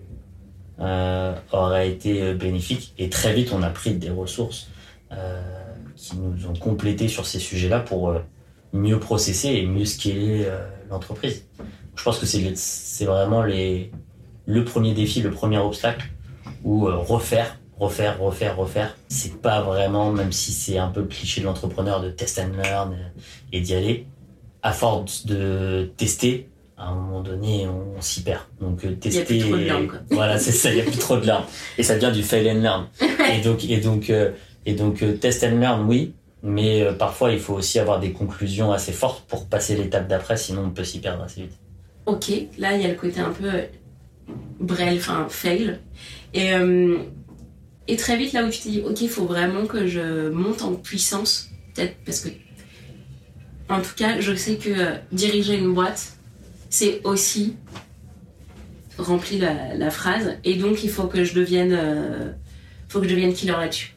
[0.82, 2.94] euh, aurait été euh, bénéfique.
[2.98, 4.70] Et très vite, on a pris des ressources
[5.12, 5.40] euh,
[5.96, 8.16] qui nous ont complété sur ces sujets-là pour
[8.74, 10.48] mieux processer et mieux scaler
[10.90, 11.46] l'entreprise.
[11.96, 13.92] Je pense que c'est vraiment les,
[14.46, 16.08] le premier défi, le premier obstacle
[16.64, 21.42] où refaire, refaire, refaire, refaire, c'est pas vraiment, même si c'est un peu le cliché
[21.42, 22.96] de l'entrepreneur de test and learn
[23.52, 24.08] et d'y aller,
[24.64, 26.50] à force de tester,
[26.82, 28.42] à un moment donné, on, s'y perd.
[28.60, 30.00] Donc euh, Il y a tester, plus trop de larmes, quoi.
[30.12, 31.46] voilà, c'est ça, il y a plus trop de larmes
[31.78, 32.88] et ça devient du fail and learn.
[33.34, 34.32] et donc et donc euh,
[34.66, 38.12] et donc euh, test and learn, oui, mais euh, parfois il faut aussi avoir des
[38.12, 41.60] conclusions assez fortes pour passer l'étape d'après, sinon on peut s'y perdre assez vite.
[42.08, 43.50] Ok, là il y a le côté un peu
[44.60, 45.80] brel, enfin fail.
[46.34, 46.52] Et,
[47.88, 50.62] et très vite, là où tu t'es dit, ok, il faut vraiment que je monte
[50.62, 52.30] en puissance, peut-être parce que,
[53.70, 56.18] en tout cas, je sais que euh, diriger une boîte,
[56.72, 57.56] c'est aussi
[58.98, 62.32] remplir la, phrase, et donc il faut que je devienne, euh,
[62.88, 63.96] faut que je killer là-dessus.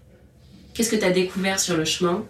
[0.75, 2.25] Qu'est-ce que tu as découvert sur le chemin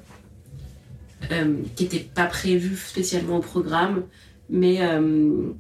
[1.33, 4.05] euh, qui n'était pas prévu spécialement au programme,
[4.51, 5.51] mais euh,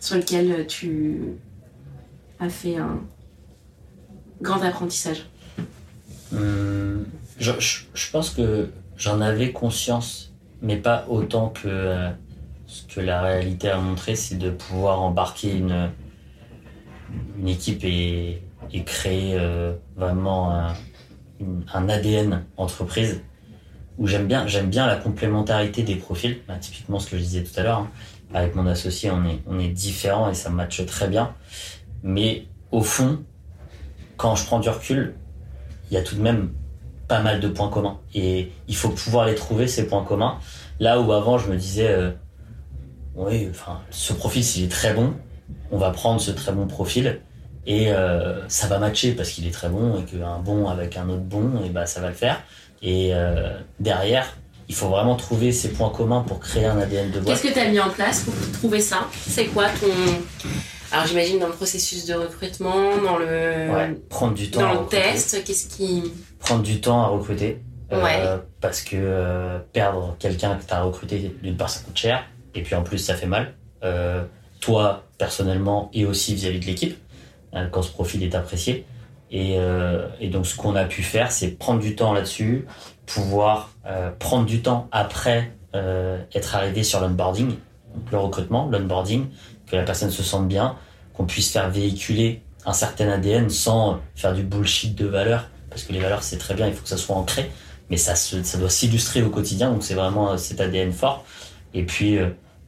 [0.00, 1.20] sur lequel tu
[2.40, 3.00] as fait un
[4.42, 5.26] grand apprentissage?
[7.38, 12.10] Je, pense que j'en avais conscience, mais pas autant que
[12.74, 15.90] ce que la réalité a montré, c'est de pouvoir embarquer une,
[17.46, 18.42] équipe et,
[18.84, 20.50] créer euh, vraiment
[21.72, 23.22] un, ADN entreprise
[23.96, 26.38] où j'aime bien, j'aime bien la complémentarité des profils.
[26.48, 27.78] Bah, typiquement ce que je disais tout à l'heure.
[27.78, 27.90] hein.
[28.32, 31.32] Avec mon associé, on est, on est différents et ça matche très bien.
[32.02, 33.22] Mais au fond,
[34.16, 35.14] quand je prends du recul,
[35.90, 36.50] il y a tout de même
[37.06, 38.00] pas mal de points communs.
[38.14, 40.38] Et il faut pouvoir les trouver, ces points communs.
[40.80, 42.10] Là où avant, je me disais, euh,
[43.16, 45.14] oui, enfin, ce profil, s'il est très bon,
[45.70, 47.20] on va prendre ce très bon profil
[47.66, 51.08] et euh, ça va matcher parce qu'il est très bon et qu'un bon avec un
[51.08, 52.42] autre bon, et bah, ça va le faire.
[52.82, 53.50] Et euh,
[53.80, 54.36] derrière,
[54.68, 57.40] il faut vraiment trouver ces points communs pour créer un ADN de boîte.
[57.40, 59.06] Qu'est-ce que tu as mis en place pour trouver ça?
[59.28, 59.86] C'est quoi ton.
[60.92, 64.60] Alors j'imagine dans le processus de recrutement, dans le, Ouais, prendre du temps.
[64.60, 65.02] à dans le recruter.
[65.02, 66.04] test, qu'est-ce qui.
[66.38, 67.60] prendre du temps à recruter.
[67.92, 68.22] euh, Ouais.
[68.60, 72.62] parce que euh, perdre quelqu'un que tu as recruté d'une part ça coûte cher et
[72.62, 73.54] puis en plus ça fait mal.
[73.82, 74.24] Euh,
[74.64, 76.96] toi personnellement et aussi vis-à-vis de l'équipe
[77.54, 78.86] euh, quand ce profil est apprécié.
[79.30, 82.66] Et, euh, et donc ce qu'on a pu faire c'est prendre du temps là-dessus,
[83.04, 85.52] pouvoir euh, prendre du temps après
[86.32, 87.56] être arrivé sur l'onboarding,
[88.12, 89.26] le recrutement, l'onboarding,
[89.66, 90.76] que la personne se sente bien,
[91.14, 95.92] qu'on puisse faire véhiculer un certain ADN sans faire du bullshit de valeurs parce que
[95.92, 97.50] les valeurs c'est très bien, il faut que ça soit ancré,
[97.90, 101.24] mais ça, se, ça doit s'illustrer au quotidien, donc c'est vraiment cet ADN fort.
[101.74, 102.20] Et puis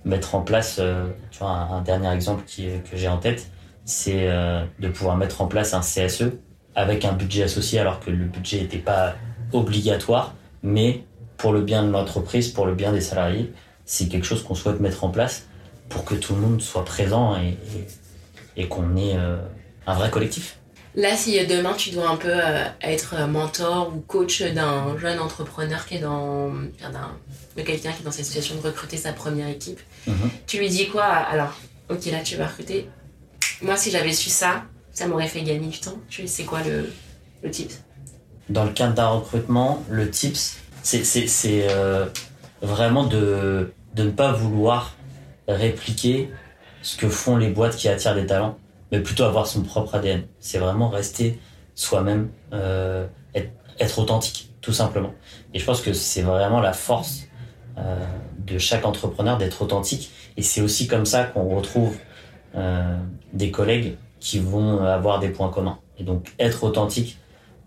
[0.06, 3.50] mettre en place, euh, tu vois, un, dernier exemple que j'ai en tête,
[3.84, 6.32] c'est euh, de pouvoir mettre en place un CSE
[6.74, 9.14] avec un budget associé, alors que le budget n'était pas
[9.52, 11.04] obligatoire, mais
[11.36, 13.52] pour le bien de l'entreprise, pour le bien des salariés,
[13.84, 15.48] c'est quelque chose qu'on souhaite mettre en place
[15.88, 17.36] pour que tout le monde soit présent
[18.56, 19.38] et qu'on ait euh,
[19.86, 20.58] un vrai collectif.
[20.96, 24.96] Là, si euh, demain tu dois un peu euh, être euh, mentor ou coach d'un
[24.98, 26.52] jeune entrepreneur qui est dans.
[27.56, 30.30] de quelqu'un qui est dans cette situation de recruter sa première équipe, Mhm.
[30.46, 31.04] tu lui dis quoi?
[31.04, 31.52] Alors,
[31.90, 32.88] ok, là tu vas recruter.
[33.62, 35.98] Moi, si j'avais su ça, ça m'aurait fait gagner du temps.
[36.08, 36.90] Tu sais quoi le,
[37.42, 37.70] le tip
[38.48, 42.06] Dans le cadre d'un recrutement, le tips, c'est c'est- c'est, euh,
[42.62, 44.94] vraiment de, de ne pas vouloir
[45.48, 46.30] répliquer
[46.82, 48.58] ce que font les boîtes qui attirent des talents,
[48.92, 50.24] mais plutôt avoir son propre ADN.
[50.38, 51.38] C'est vraiment rester
[51.74, 55.12] soi-même, euh, être, être authentique, tout simplement.
[55.54, 57.22] Et je pense que c'est vraiment la force
[57.78, 58.04] euh,
[58.38, 60.10] de chaque entrepreneur d'être authentique.
[60.36, 61.96] Et c'est aussi comme ça qu'on retrouve
[62.54, 62.98] euh,
[63.32, 65.78] des collègues qui vont avoir des points communs.
[65.98, 67.18] Et donc être authentique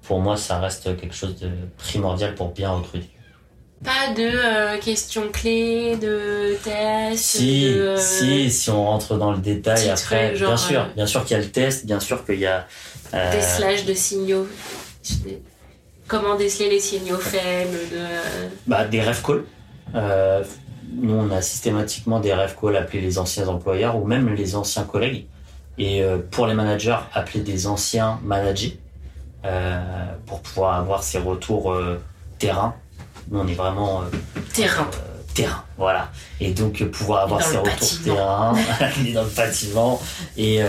[0.02, 3.10] pour moi, ça reste quelque chose de primordial pour bien recruter.
[3.84, 7.38] Pas de euh, questions clés, de tests.
[7.38, 10.94] Si, de, euh, si, si on rentre dans le détail après, genre, bien sûr, euh,
[10.96, 12.68] bien sûr qu'il y a le test, bien sûr qu'il y a.
[13.14, 14.48] euh, Décelage de signaux.
[16.08, 18.04] Comment déceler les signaux faibles de...
[18.68, 19.44] bah, des rêves calls.
[20.92, 24.84] Nous, on a systématiquement des rêves calls appelés les anciens employeurs ou même les anciens
[24.84, 25.26] collègues.
[25.78, 28.78] Et pour les managers, appeler des anciens managers
[29.46, 29.80] euh,
[30.26, 32.02] pour pouvoir avoir ces retours euh,
[32.40, 32.76] terrain.
[33.30, 34.06] Nous, on est vraiment euh,
[34.54, 34.88] terrain.
[34.94, 36.12] euh, terrain, voilà.
[36.40, 40.02] Et donc euh, pouvoir avoir ces retours terrain, aller dans le bâtiment
[40.38, 40.60] et,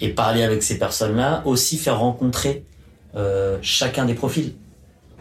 [0.00, 2.64] et parler avec ces personnes-là, aussi faire rencontrer
[3.62, 4.54] chacun des profils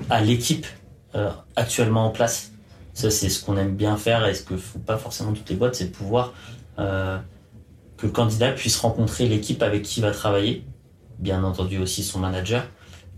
[0.10, 0.68] à l'équipe
[1.56, 2.52] actuellement en place.
[2.94, 5.56] Ça, c'est ce qu'on aime bien faire et ce que font pas forcément toutes les
[5.56, 6.34] boîtes, c'est pouvoir
[6.80, 7.18] euh,
[7.98, 10.64] que le candidat puisse rencontrer l'équipe avec qui il va travailler,
[11.20, 12.66] bien entendu aussi son manager,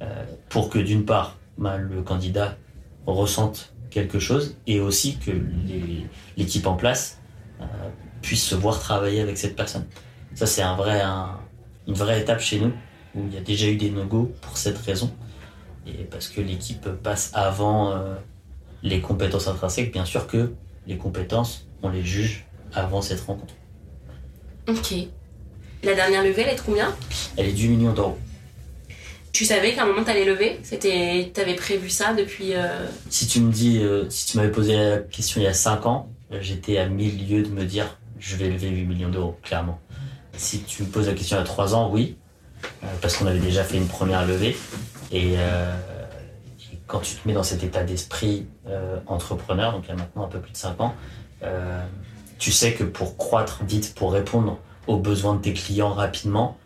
[0.02, 2.58] euh, pour que d'une part, bah, le candidat
[3.06, 5.32] ressente quelque chose et aussi que
[6.38, 7.20] l'équipe en place
[7.62, 7.66] euh,
[8.22, 9.86] puisse se voir travailler avec cette personne.
[10.36, 11.40] Ça, c'est un vrai, un-
[11.88, 12.72] une vraie étape chez nous
[13.16, 15.12] où il y a déjà eu des no-go pour cette raison
[15.88, 18.16] et parce que l'équipe passe avant euh,
[18.84, 19.92] les compétences intrinsèques.
[19.92, 20.54] Bien sûr que
[20.86, 23.56] les compétences, on les juge avant cette rencontre.
[24.68, 24.94] Ok.
[25.84, 26.94] La dernière levée, elle est de combien?
[27.38, 28.18] Elle est du million d'euros.
[29.40, 30.60] Tu savais qu'à un moment t'allais lever?
[30.64, 32.56] C'était, T'avais prévu ça depuis...
[32.56, 35.54] euh, Si tu me dis, euh, si tu m'avais posé la question il y a
[35.54, 39.08] 5 ans, euh, j'étais à mille lieues de me dire je vais lever 8 millions
[39.08, 39.80] d'euros, clairement.
[40.36, 42.18] Si tu me poses la question il y a 3 ans, oui,
[43.00, 44.58] parce qu'on avait déjà fait une première levée.
[45.14, 45.38] Et, et
[46.86, 48.46] quand tu te mets dans cet état d'esprit
[49.08, 50.94] entrepreneur, donc il y a maintenant un peu plus de 5 ans,
[52.40, 56.58] tu sais que pour croître vite, pour répondre aux besoins de tes clients rapidement,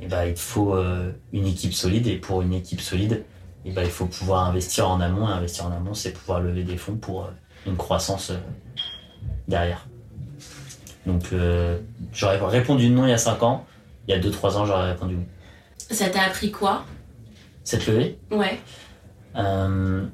[0.00, 2.06] eh ben, il faut euh, une équipe solide.
[2.06, 3.24] Et pour une équipe solide,
[3.64, 5.28] eh ben, il faut pouvoir investir en amont.
[5.28, 7.30] Et investir en amont, c'est pouvoir lever des fonds pour euh,
[7.66, 8.36] une croissance euh,
[9.48, 9.86] derrière.
[11.06, 11.32] Donc,
[12.12, 13.64] j'aurais répondu non il y a 5 ans.
[14.06, 15.24] Il y a 2-3 ans, j'aurais répondu oui.
[15.90, 16.84] Ça t'a appris quoi?
[17.64, 18.60] Cette levée, Ouais.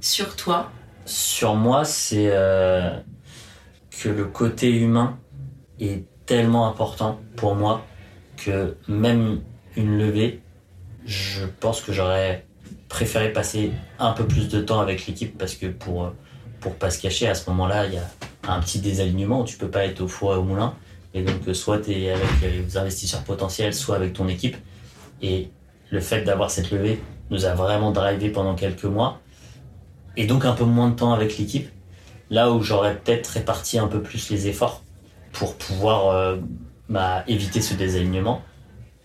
[0.01, 0.71] Sur toi?
[1.05, 2.31] sur moi, c'est
[3.91, 5.19] que le côté humain
[5.81, 7.85] est tellement important pour moi
[8.37, 9.41] que même
[9.77, 10.41] une levée,
[11.07, 12.47] je pense que j'aurais
[12.89, 16.13] préféré passer un peu plus de temps avec l'équipe parce que pour,
[16.61, 18.09] pour pas se cacher, à ce moment-là, il y a
[18.49, 20.75] un petit désalignement où tu peux pas être au four et au moulin.
[21.13, 24.57] Et donc, euh, soit tu es avec les investisseurs potentiels, soit avec ton équipe.
[25.23, 25.51] Et
[25.91, 29.21] le fait d'avoir cette levée nous a vraiment drivé pendant quelques mois.
[30.17, 31.69] Et donc un peu moins de temps avec l'équipe.
[32.31, 34.83] Là où j'aurais peut-être réparti un peu plus les efforts
[35.33, 36.37] pour pouvoir euh,
[36.89, 38.43] bah, éviter ce désalignement.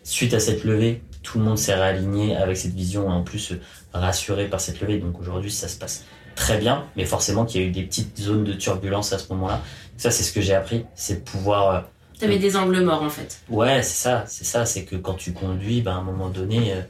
[0.10, 3.52] Suite à cette levée, tout le monde s'est réaligné avec cette vision et en plus
[3.52, 3.60] euh,
[3.94, 4.98] rassuré par cette levée.
[4.98, 6.04] Donc aujourd'hui, ça se passe
[6.36, 9.32] très bien, mais forcément qu'il y a eu des petites zones de turbulence à ce
[9.34, 9.62] moment-là.
[9.98, 11.80] Ça, c'est ce que j'ai appris, c'est de pouvoir euh,
[12.20, 13.40] T'avais des angles morts en fait.
[13.50, 16.74] Ouais, c'est ça, c'est ça, c'est que quand tu conduis, ben, à un moment donné,
[16.74, 16.82] euh,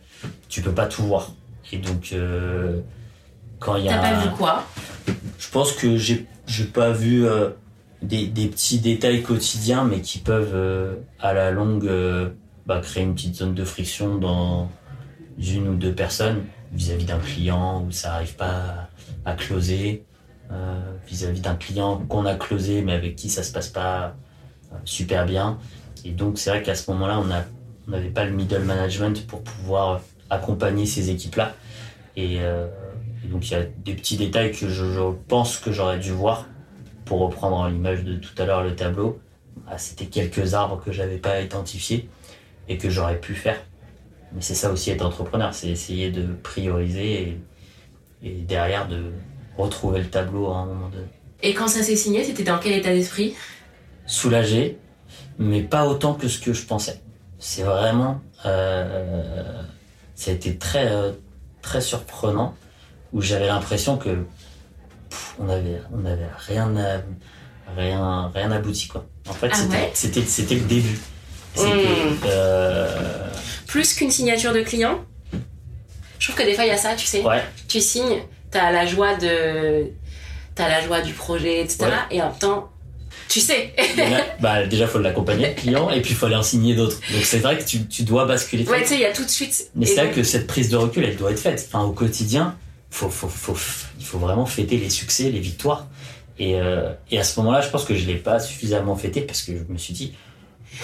[0.47, 1.34] tu peux pas tout voir.
[1.73, 2.79] Et donc, euh,
[3.60, 3.97] quand il y a.
[3.99, 4.63] T'as pas vu quoi?
[5.38, 7.49] Je pense que j'ai j'ai pas vu euh,
[8.01, 11.91] des, des petits détails quotidiens, mais qui peuvent, euh, à la longue,
[12.77, 14.69] créer une petite zone de friction dans
[15.39, 18.89] une ou deux personnes vis-à-vis d'un client où ça arrive pas
[19.25, 20.03] à, closer,
[20.51, 24.15] euh, vis-à-vis d'un client qu'on a closé, mais avec qui ça se passe pas
[24.71, 25.58] euh, super bien.
[26.05, 30.01] Et donc, c'est vrai qu'à ce moment-là, on n'avait pas le middle management pour pouvoir
[30.29, 31.55] accompagner ces équipes-là.
[32.15, 32.67] Et, euh,
[33.25, 36.47] donc, il y a des petits détails que je, je pense que j'aurais dû voir
[37.05, 39.19] pour reprendre l'image de tout à l'heure, le tableau.
[39.67, 42.08] Ah, C'était quelques arbres que j'avais pas identifiés
[42.69, 43.60] et que j'aurais pu faire.
[44.34, 49.12] Mais c'est ça aussi être entrepreneur, c'est essayer de prioriser et, et derrière de
[49.58, 51.08] retrouver le tableau à un moment donné.
[51.41, 53.34] Et quand ça s'est signé, c'était dans quel état d'esprit?
[54.05, 54.77] Soulagé,
[55.38, 57.01] mais pas autant que ce que je pensais.
[57.39, 59.63] C'est vraiment, euh,
[60.15, 61.12] ça a été très, euh,
[61.62, 62.55] très surprenant,
[63.13, 64.10] où j'avais l'impression que
[65.10, 67.01] pff, on avait, on avait rien, à-
[67.75, 69.05] rien, rien abouti quoi.
[69.27, 69.91] En fait, Ah c'était, ouais?
[69.93, 70.99] c'était, c'était le début.
[71.55, 71.62] Mm.
[72.21, 73.27] que, euh,
[73.67, 75.03] Plus qu'une signature de client
[76.19, 77.21] Je trouve que des fois il y a ça, tu sais.
[77.23, 78.19] ouais, Tu signes,
[78.51, 79.88] t'as la joie de.
[80.55, 81.85] T'as la joie du projet, etc.
[81.85, 82.17] Ouais.
[82.17, 82.69] Et en même temps,
[83.29, 83.73] tu sais.
[83.95, 86.99] déjà, bah, déjà faut l'accompagner le client et puis il faut aller en signer d'autres.
[87.13, 88.65] Donc c'est vrai que tu, tu dois basculer.
[88.67, 89.69] ouais, tu sais, il y a tout de suite.
[89.75, 91.65] Mais c'est là donc- que cette prise de recul, elle doit être faite.
[91.71, 92.57] Enfin, au quotidien,
[92.89, 93.55] faut, faut, faut,
[93.99, 95.88] il faut vraiment fêter les succès, les victoires.
[96.39, 99.41] Et, euh, et à ce moment-là, je pense que je l'ai pas suffisamment fêté parce
[99.43, 100.13] que je me suis dit,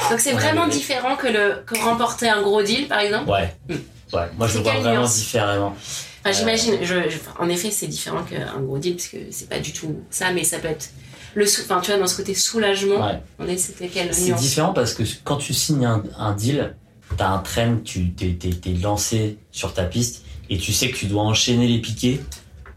[0.10, 3.30] Donc c'est vraiment différent que, le, que remporter un gros deal, par exemple.
[3.30, 3.74] ouais, Mm.
[4.16, 5.76] ouais, moi je le vois vraiment nuance différemment.
[6.24, 9.60] Enfin, J'imagine, je, je- en effet, c'est différent qu'un gros deal, parce que c'est pas
[9.60, 10.90] du tout ça, mais ça peut être
[11.36, 13.20] le sou- enfin, tu vois, dans ce côté soulagement, Ouais.
[13.40, 16.76] on est, c'était quelle C'est différent parce que quand tu signes un, un deal,
[17.18, 20.96] t'as un train, tu t'es, t'es- t'es lancé sur ta piste et tu sais que
[20.98, 22.20] tu dois enchaîner les piquets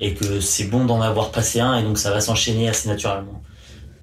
[0.00, 3.42] et que c'est bon d'en avoir passé un et donc ça va s'enchaîner assez naturellement.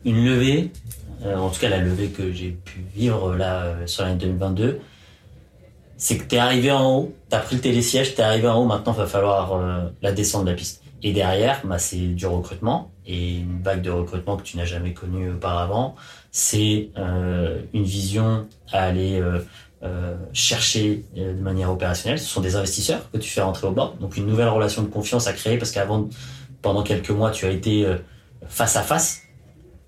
[0.06, 4.04] Une levée, euh, en tout cas la levée que j'ai pu vivre là euh, sur
[4.04, 4.80] l'année 2022,
[5.98, 8.94] c'est que t'es arrivé en haut, t'as pris le télésiège, t'es arrivé en haut, maintenant
[8.94, 10.84] il va falloir euh, la descendre de la piste.
[11.04, 14.94] Et derrière, bah, c'est du recrutement et une vague de recrutement que tu n'as jamais
[14.94, 15.96] connue auparavant
[16.38, 19.40] c'est euh, une vision à aller euh,
[19.84, 22.20] euh, chercher euh, de manière opérationnelle.
[22.20, 23.94] Ce sont des investisseurs que tu fais rentrer au bord.
[24.02, 26.10] Donc une nouvelle relation de confiance à créer parce qu'avant,
[26.62, 27.96] pendant quelques mois, tu as été euh,
[28.50, 29.22] face à face.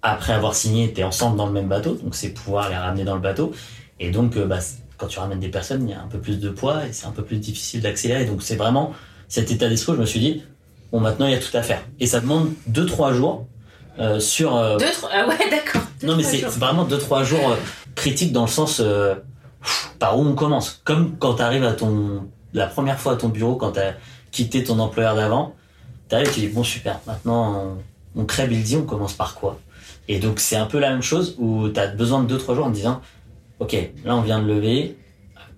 [0.07, 1.95] Après avoir signé, tu es ensemble dans le même bateau.
[1.95, 3.51] Donc c'est pouvoir les ramener dans le bateau.
[3.99, 4.59] Et donc, euh, bah,
[4.97, 7.07] quand tu ramènes des personnes, il y a un peu plus de poids et c'est
[7.07, 8.25] un peu plus difficile d'accélérer.
[8.25, 8.93] Donc c'est vraiment
[9.27, 10.43] cet état d'esprit je me suis dit,
[10.91, 11.81] bon, maintenant, il y a tout à faire.
[11.99, 13.45] Et ça demande 2-3 jours
[13.99, 14.55] euh, sur...
[14.55, 15.81] euh, Deux, trois, ah ouais, d'accord.
[16.03, 17.55] Non, mais c'est vraiment 2-3 jours euh,
[17.95, 18.81] critiques dans le sens
[19.99, 20.81] par où on commence.
[20.83, 23.95] Comme quand tu arrives à ton la première fois à ton bureau, quand tu as
[24.31, 25.55] quitté ton employeur d'avant,
[26.09, 27.77] tu arrives tu dis bon super, maintenant
[28.15, 29.59] on, on crée Buildy, on commence par quoi?
[30.07, 32.65] Et donc c'est un peu la même chose où tu as besoin de 2-3 jours
[32.65, 33.01] en te disant
[33.59, 34.97] ok, là on vient de lever,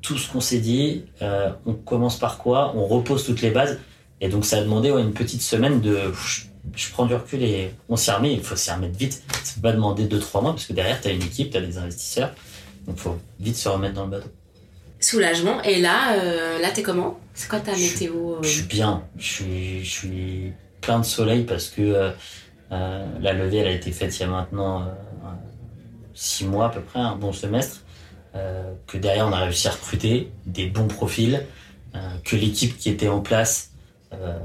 [0.02, 3.80] tout ce qu'on s'est dit, euh, on commence par quoi On repose toutes les bases.
[4.22, 6.12] Et donc ça a demandé ouais, une petite semaine de
[6.76, 9.24] je prends du recul et on s'y remet, il faut s'y remettre vite.
[9.44, 11.62] Ça peut pas demander 2-3 mois parce que derrière, tu as une équipe, tu as
[11.62, 12.32] des investisseurs.
[12.88, 14.30] Donc faut vite se remettre dans le bateau.
[15.00, 15.62] Soulagement.
[15.64, 17.20] Et là, euh, là, t'es comment?
[17.34, 21.44] C'est quoi ta météo euh, Je suis bien, je suis, je suis plein de soleil
[21.44, 22.12] parce que euh,
[22.72, 24.86] la levée, elle a été faite il y a maintenant
[26.14, 27.82] 6 mois à peu près, un bon semestre.
[28.36, 31.44] euh, que derrière, on a réussi à recruter des bons profils,
[31.96, 33.72] euh, que l'équipe qui était en place
[34.14, 34.38] euh,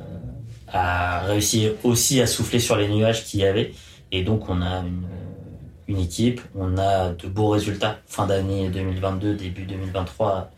[0.68, 3.72] a réussi aussi à souffler sur les nuages qu'il y avait.
[4.12, 4.84] Et donc, on a
[5.86, 7.98] une, équipe, on a de beaux résultats.
[8.06, 10.50] Fin d'année 2022, début 2023,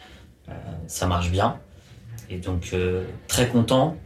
[0.49, 0.53] euh,
[0.87, 1.59] ça marche bien.
[2.31, 3.97] Et donc, euh, très content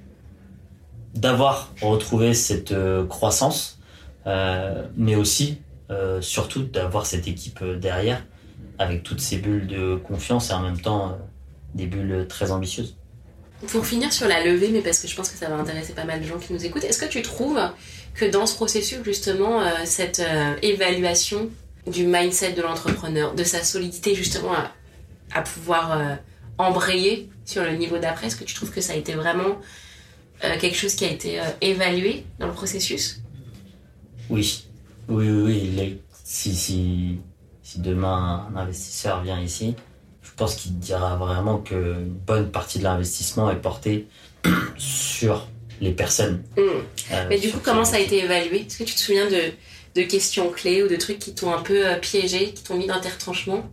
[1.14, 3.78] d'avoir retrouvé cette euh, croissance,
[4.26, 5.58] euh, mais aussi,
[5.90, 8.24] euh, surtout, d'avoir cette équipe derrière,
[8.78, 11.18] avec toutes ces bulles de confiance et en même temps,
[11.74, 12.96] des bulles très ambitieuses.
[13.68, 16.04] Pour finir sur la levée, mais parce que je pense que ça va intéresser pas
[16.04, 17.60] mal de gens qui nous écoutent, est-ce que tu trouves
[18.14, 20.22] que dans ce processus, justement, cette
[20.62, 21.50] évaluation
[21.86, 24.54] du mindset de l'entrepreneur, de sa solidité, justement,
[25.34, 26.18] à, pouvoir
[26.56, 29.58] embrayer sur le niveau d'après, est-ce que tu trouves que ça a été vraiment
[30.44, 33.20] euh, quelque chose qui a été euh, évalué dans le processus
[34.28, 34.64] Oui,
[35.08, 36.00] oui, oui, oui.
[36.24, 37.18] si, si,
[37.62, 39.74] si demain un investisseur vient ici,
[40.22, 44.06] je pense qu'il dira vraiment qu'une bonne partie de l'investissement est portée
[44.78, 45.48] sur
[45.80, 46.42] les personnes.
[46.56, 46.60] Hmm.
[47.12, 48.66] euh, Mais du coup, comment ça a été évalué?
[48.66, 49.52] Est-ce que tu te souviens de,
[50.00, 53.00] de questions clés ou de trucs qui t'ont un peu piégé, qui t'ont mis dans
[53.00, 53.68] tes retranchements?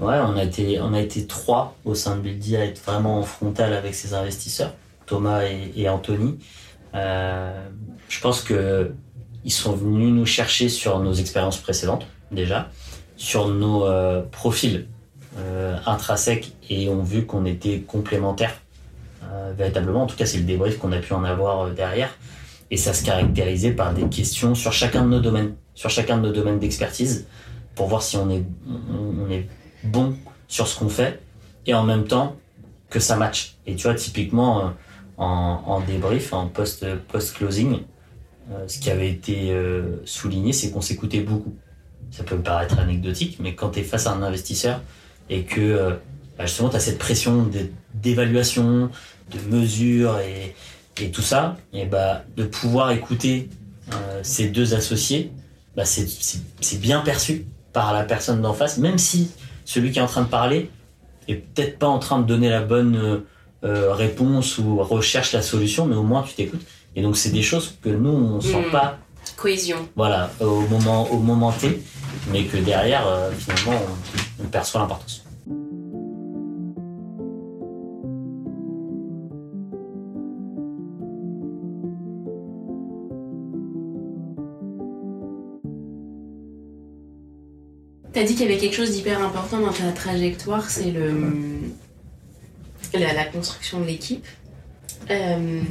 [0.00, 3.18] Ouais, on a été, on a été trois au sein de Buildy à être vraiment
[3.18, 4.72] en frontal avec ces investisseurs,
[5.08, 6.38] Thomas et, Anthony.
[6.94, 7.68] Euh,
[8.08, 8.92] je pense que
[9.44, 12.70] ils sont venus nous chercher sur nos expériences précédentes déjà,
[13.16, 14.86] sur nos euh, profils
[15.38, 18.54] euh, intrinsèques et ont vu qu'on était complémentaires
[19.24, 20.02] euh, véritablement.
[20.02, 22.10] En tout cas, c'est le débrief qu'on a pu en avoir derrière.
[22.70, 26.28] Et ça se caractérisait par des questions sur chacun de nos domaines, sur chacun de
[26.28, 27.26] nos domaines d'expertise,
[27.74, 29.48] pour voir si on est, on, est
[29.84, 30.14] bon
[30.48, 31.22] sur ce qu'on fait
[31.64, 32.36] et en même temps
[32.90, 33.56] que ça match.
[33.66, 34.74] Et tu vois, typiquement,
[35.18, 37.80] en, débrief, en post- post-closing,
[38.50, 41.54] euh, ce qui avait été euh, souligné, c'est qu'on s'écoutait beaucoup.
[42.10, 44.80] Ça peut paraître anecdotique, mais quand tu es face à un investisseur
[45.28, 45.90] et que euh,
[46.38, 48.90] bah, justement tu as cette pression d'é- d'évaluation,
[49.32, 50.54] de mesure et,
[51.10, 53.48] tout ça, et bah, de pouvoir écouter
[54.22, 55.30] ces deux associés,
[55.76, 59.30] bah, c'est bien perçu par la personne d'en face, même si
[59.64, 60.70] celui qui est en train de parler
[61.28, 63.22] est peut-être pas en train de donner la bonne
[63.64, 66.64] euh, réponse ou recherche la solution, mais au moins tu t'écoutes.
[66.96, 68.70] Et donc c'est des choses que nous on sent Mm.
[68.70, 68.98] pas,
[69.36, 69.76] Cohésion.
[69.96, 71.80] voilà, au moment au moment T,
[72.32, 73.80] mais que derrière euh, finalement
[74.40, 75.24] on, on perçoit l'importance.
[88.12, 91.12] T'as dit qu'il y avait quelque chose d'hyper important dans ta trajectoire, c'est le
[92.94, 94.26] la, construction de l'équipe.
[95.10, 95.62] Euh,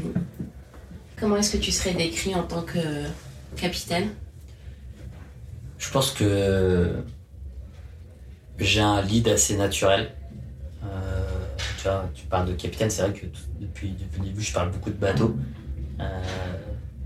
[1.19, 2.79] comment est-ce que tu serais décrit en tant que
[3.55, 4.09] capitaine?
[5.77, 7.03] Je pense que
[8.59, 10.11] j'ai un lead assez naturel.
[10.83, 13.25] Euh, tu parles de capitaine, c'est vrai que
[13.59, 15.35] depuis, depuis le début, je parle beaucoup de bateau.
[15.99, 16.03] Euh,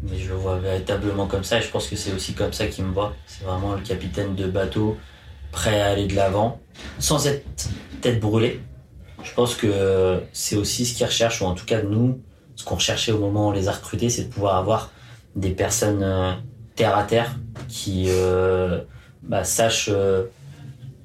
[0.03, 2.67] mais je le vois véritablement comme ça et je pense que c'est aussi comme ça
[2.67, 3.15] qu'il me voit.
[3.27, 4.97] C'est vraiment le capitaine de bateau,
[5.51, 6.59] prêt à aller de l'avant,
[6.97, 7.45] sans être
[8.01, 8.61] tête brûlée.
[9.23, 12.19] Je pense que c'est aussi ce qu'ils recherchent, ou en tout cas nous,
[12.55, 14.91] ce qu'on recherchait au moment où on les a recrutés, c'est de pouvoir avoir
[15.35, 16.33] des personnes euh,
[16.75, 17.35] terre à terre
[17.67, 18.81] qui euh,
[19.23, 20.25] bah, sachent euh,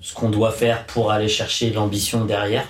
[0.00, 2.66] ce qu'on doit faire pour aller chercher l'ambition derrière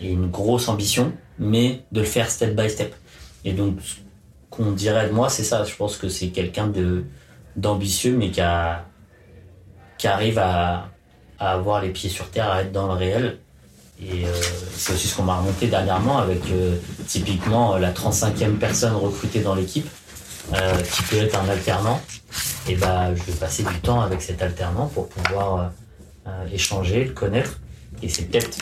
[0.00, 2.94] et une grosse ambition, mais de le faire step by step.
[3.44, 3.96] Et donc, ce
[4.50, 5.64] qu'on dirait de moi, c'est ça.
[5.64, 6.72] Je pense que c'est quelqu'un
[7.56, 8.40] d'ambitieux, mais qui,
[10.06, 10.88] arrive à
[11.38, 13.38] avoir les pieds sur terre, à être dans le réel.
[14.04, 14.32] Et euh,
[14.76, 16.76] c'est aussi ce qu'on m'a remonté dernièrement avec euh,
[17.06, 19.88] typiquement euh, la 35e personne recrutée dans l'équipe,
[20.52, 22.00] euh, qui peut être un alternant.
[22.68, 25.72] Et bah, je vais passer du temps avec cet alternant pour pouvoir
[26.52, 27.60] échanger, le connaître.
[28.02, 28.58] Et c'est peut-être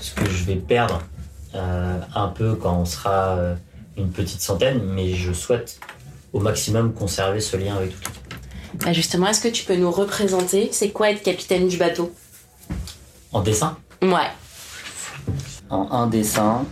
[0.00, 1.02] ce que je vais perdre
[1.52, 3.36] un peu quand on sera
[3.96, 5.80] une petite centaine, mais je souhaite
[6.32, 8.34] au maximum conserver ce lien avec toute l'équipe.
[8.74, 12.14] Bah justement, est-ce que tu peux nous représenter C'est quoi être capitaine du bateau?
[13.32, 13.76] En dessin?
[14.00, 14.30] Ouais.
[15.72, 16.66] En un dessin,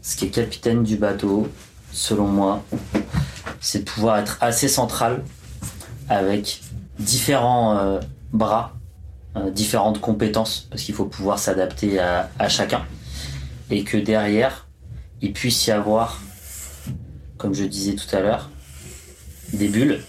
[0.00, 1.46] ce qui est capitaine du bateau,
[1.92, 2.64] selon moi,
[3.60, 5.22] c'est de pouvoir être assez central
[6.08, 6.62] avec
[6.98, 8.00] différents euh,
[8.32, 8.72] bras,
[9.36, 12.86] euh, différentes compétences, parce qu'il faut pouvoir s'adapter à, chacun.
[13.68, 14.68] Et que derrière,
[15.20, 16.18] il puisse y avoir,
[17.36, 18.48] comme je disais tout à l'heure,
[19.52, 20.00] des bulles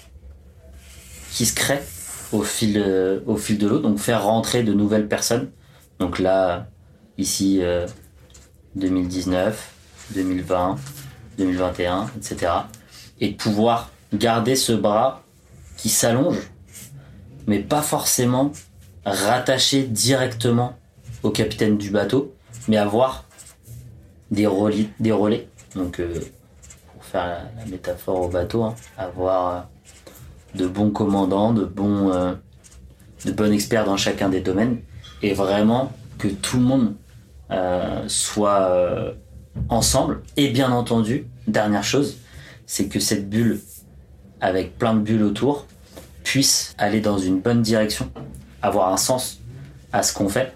[1.32, 1.84] qui se créent
[2.32, 5.50] au fil, euh, au fil de l'eau, donc faire rentrer de nouvelles personnes.
[6.00, 6.70] Donc là,
[7.18, 7.62] ici,
[8.76, 9.74] 2019,
[10.16, 10.76] 2020,
[11.38, 12.52] 2021, etc.
[13.20, 15.24] Et de pouvoir garder ce bras
[15.78, 16.50] qui s'allonge,
[17.48, 18.52] mais pas forcément
[19.06, 20.78] rattaché directement
[21.24, 22.34] au capitaine du bateau,
[22.68, 23.26] mais avoir
[24.32, 24.90] des relais.
[25.00, 25.48] Des relais.
[25.76, 26.20] Donc, euh,
[26.94, 32.34] pour faire la, métaphore au bateau, hein, avoir euh, de bons commandants, de bons, euh,
[33.26, 34.80] de bons experts dans chacun des domaines,
[35.22, 36.96] et vraiment que tout le monde
[37.52, 39.14] euh, soit euh,
[39.70, 40.22] ensemble.
[40.38, 42.18] Et bien entendu, dernière chose,
[42.66, 43.60] c'est que cette bulle,
[44.42, 45.66] avec plein de bulles autour,
[46.24, 48.12] puisse aller dans une bonne direction,
[48.62, 49.40] avoir un sens
[49.94, 50.52] à ce qu'on fait,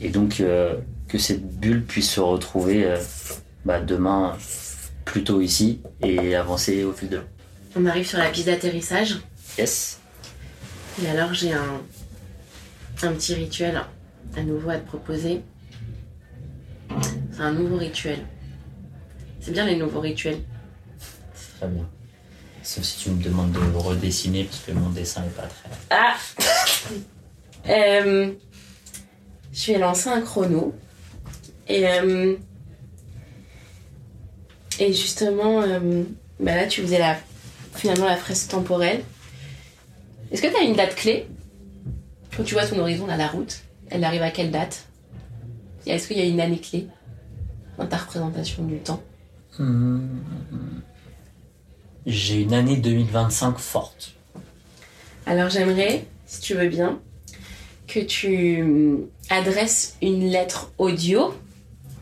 [0.00, 0.74] et donc euh,
[1.08, 2.96] que cette bulle puisse se retrouver euh,
[3.64, 4.36] bah, demain
[5.04, 7.22] plutôt ici et avancer au fil de l'eau.
[7.76, 9.20] On arrive sur la piste d'atterrissage.
[9.58, 10.00] Yes.
[11.02, 11.80] Et alors, j'ai un,
[13.02, 13.80] un petit rituel
[14.36, 15.42] à nouveau à te proposer.
[17.32, 18.18] C'est un nouveau rituel.
[19.40, 20.38] C'est bien les nouveaux rituels.
[21.58, 21.88] Très bien.
[22.62, 25.70] Sauf si tu me demandes de le redessiner parce que mon dessin n'est pas très.
[25.90, 26.14] Ah
[27.68, 28.30] Euh,
[29.52, 30.74] Je vais lancer un chrono.
[31.66, 32.36] Et, euh,
[34.78, 36.02] et justement, euh,
[36.40, 37.16] bah là, tu faisais la,
[37.74, 39.02] finalement la fresque temporelle.
[40.30, 41.26] Est-ce que tu as une date clé?
[42.36, 44.86] Quand tu vois ton horizon, là, la route, elle arrive à quelle date?
[45.86, 46.86] Est-ce qu'il y a une année clé
[47.78, 49.02] dans ta représentation du temps
[52.06, 54.14] J'ai une année 2025 forte.
[55.26, 57.00] Alors j'aimerais, si tu veux bien,
[57.86, 58.64] que tu
[59.30, 61.34] adresses une lettre audio,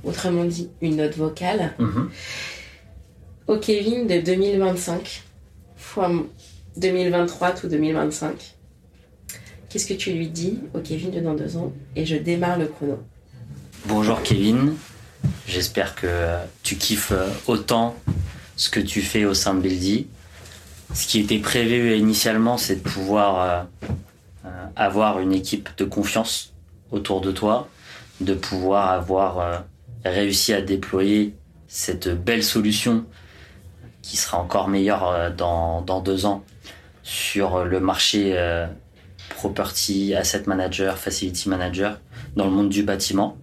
[0.05, 2.11] autrement dit une note vocale, Mhm.
[3.49, 5.22] au Kevin de 2025
[5.76, 6.11] fois
[6.76, 8.55] 2023 tout 2025.
[9.68, 11.72] Qu'est-ce que tu lui dis au Kevin de dans deux ans?
[11.97, 12.99] Et je démarre le chrono.
[13.87, 14.76] Bonjour Kevin,
[15.49, 17.12] j'espère que tu kiffes
[17.49, 17.97] autant
[18.55, 20.07] ce que tu fais au sein de Buildy.
[20.95, 23.89] Ce qui était prévu initialement, c'est de pouvoir euh,
[24.45, 26.53] euh, avoir une équipe de confiance
[26.93, 27.68] autour de toi,
[28.20, 29.59] de pouvoir avoir euh,
[30.05, 31.35] réussi à déployer
[31.66, 33.05] cette belle solution
[34.01, 36.45] qui sera encore meilleure euh, dans, dans deux ans
[37.03, 38.68] sur le marché euh,
[39.30, 41.99] property, asset manager, facility manager
[42.37, 43.39] dans le monde du bâtiment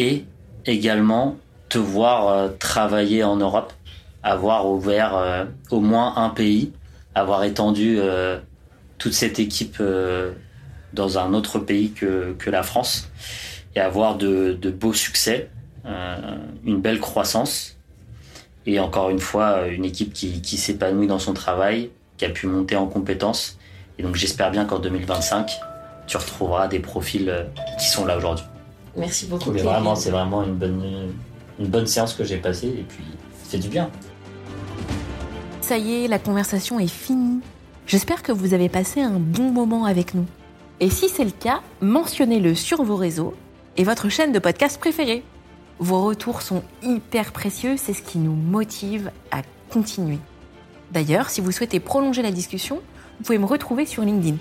[0.00, 0.24] et
[0.64, 1.36] également
[1.68, 3.74] te voir euh, travailler en Europe,
[4.22, 6.72] avoir ouvert euh, au moins un pays,
[7.14, 8.38] avoir étendu euh,
[8.96, 9.82] toute cette équipe
[10.92, 13.10] dans un autre pays que, la France
[13.76, 15.48] et avoir de, beaux succès,
[16.66, 17.78] une belle croissance
[18.66, 22.76] et encore une fois une équipe qui, s'épanouit dans son travail, qui a pu monter
[22.76, 23.58] en compétences
[23.98, 25.50] et donc j'espère bien qu'en 2025
[26.06, 27.46] tu retrouveras des profils
[27.78, 28.49] qui sont là aujourd'hui.
[29.00, 29.50] Merci beaucoup.
[29.50, 31.12] Mais vraiment, c'est vraiment une bonne,
[31.58, 33.04] une bonne séance que j'ai passée et puis
[33.48, 33.90] fait du bien.
[35.60, 37.40] Ça y est, la conversation est finie.
[37.86, 40.26] J'espère que vous avez passé un bon moment avec nous.
[40.78, 43.34] Et si c'est le cas, mentionnez-le sur vos réseaux
[43.76, 45.24] et votre chaîne de podcast préférée.
[45.78, 50.18] Vos retours sont hyper précieux, c'est ce qui nous motive à continuer.
[50.92, 52.80] D'ailleurs, si vous souhaitez prolonger la discussion,
[53.18, 54.36] vous pouvez me retrouver sur LinkedIn.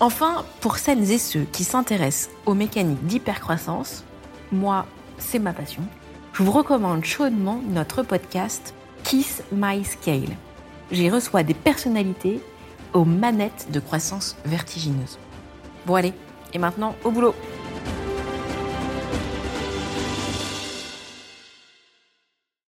[0.00, 4.04] Enfin, pour celles et ceux qui s'intéressent aux mécaniques d'hypercroissance,
[4.50, 4.86] moi,
[5.18, 5.82] c'est ma passion,
[6.32, 8.74] je vous recommande chaudement notre podcast
[9.04, 10.36] Kiss My Scale.
[10.90, 12.40] J'y reçois des personnalités
[12.92, 15.18] aux manettes de croissance vertigineuse.
[15.86, 16.12] Bon allez,
[16.52, 17.34] et maintenant au boulot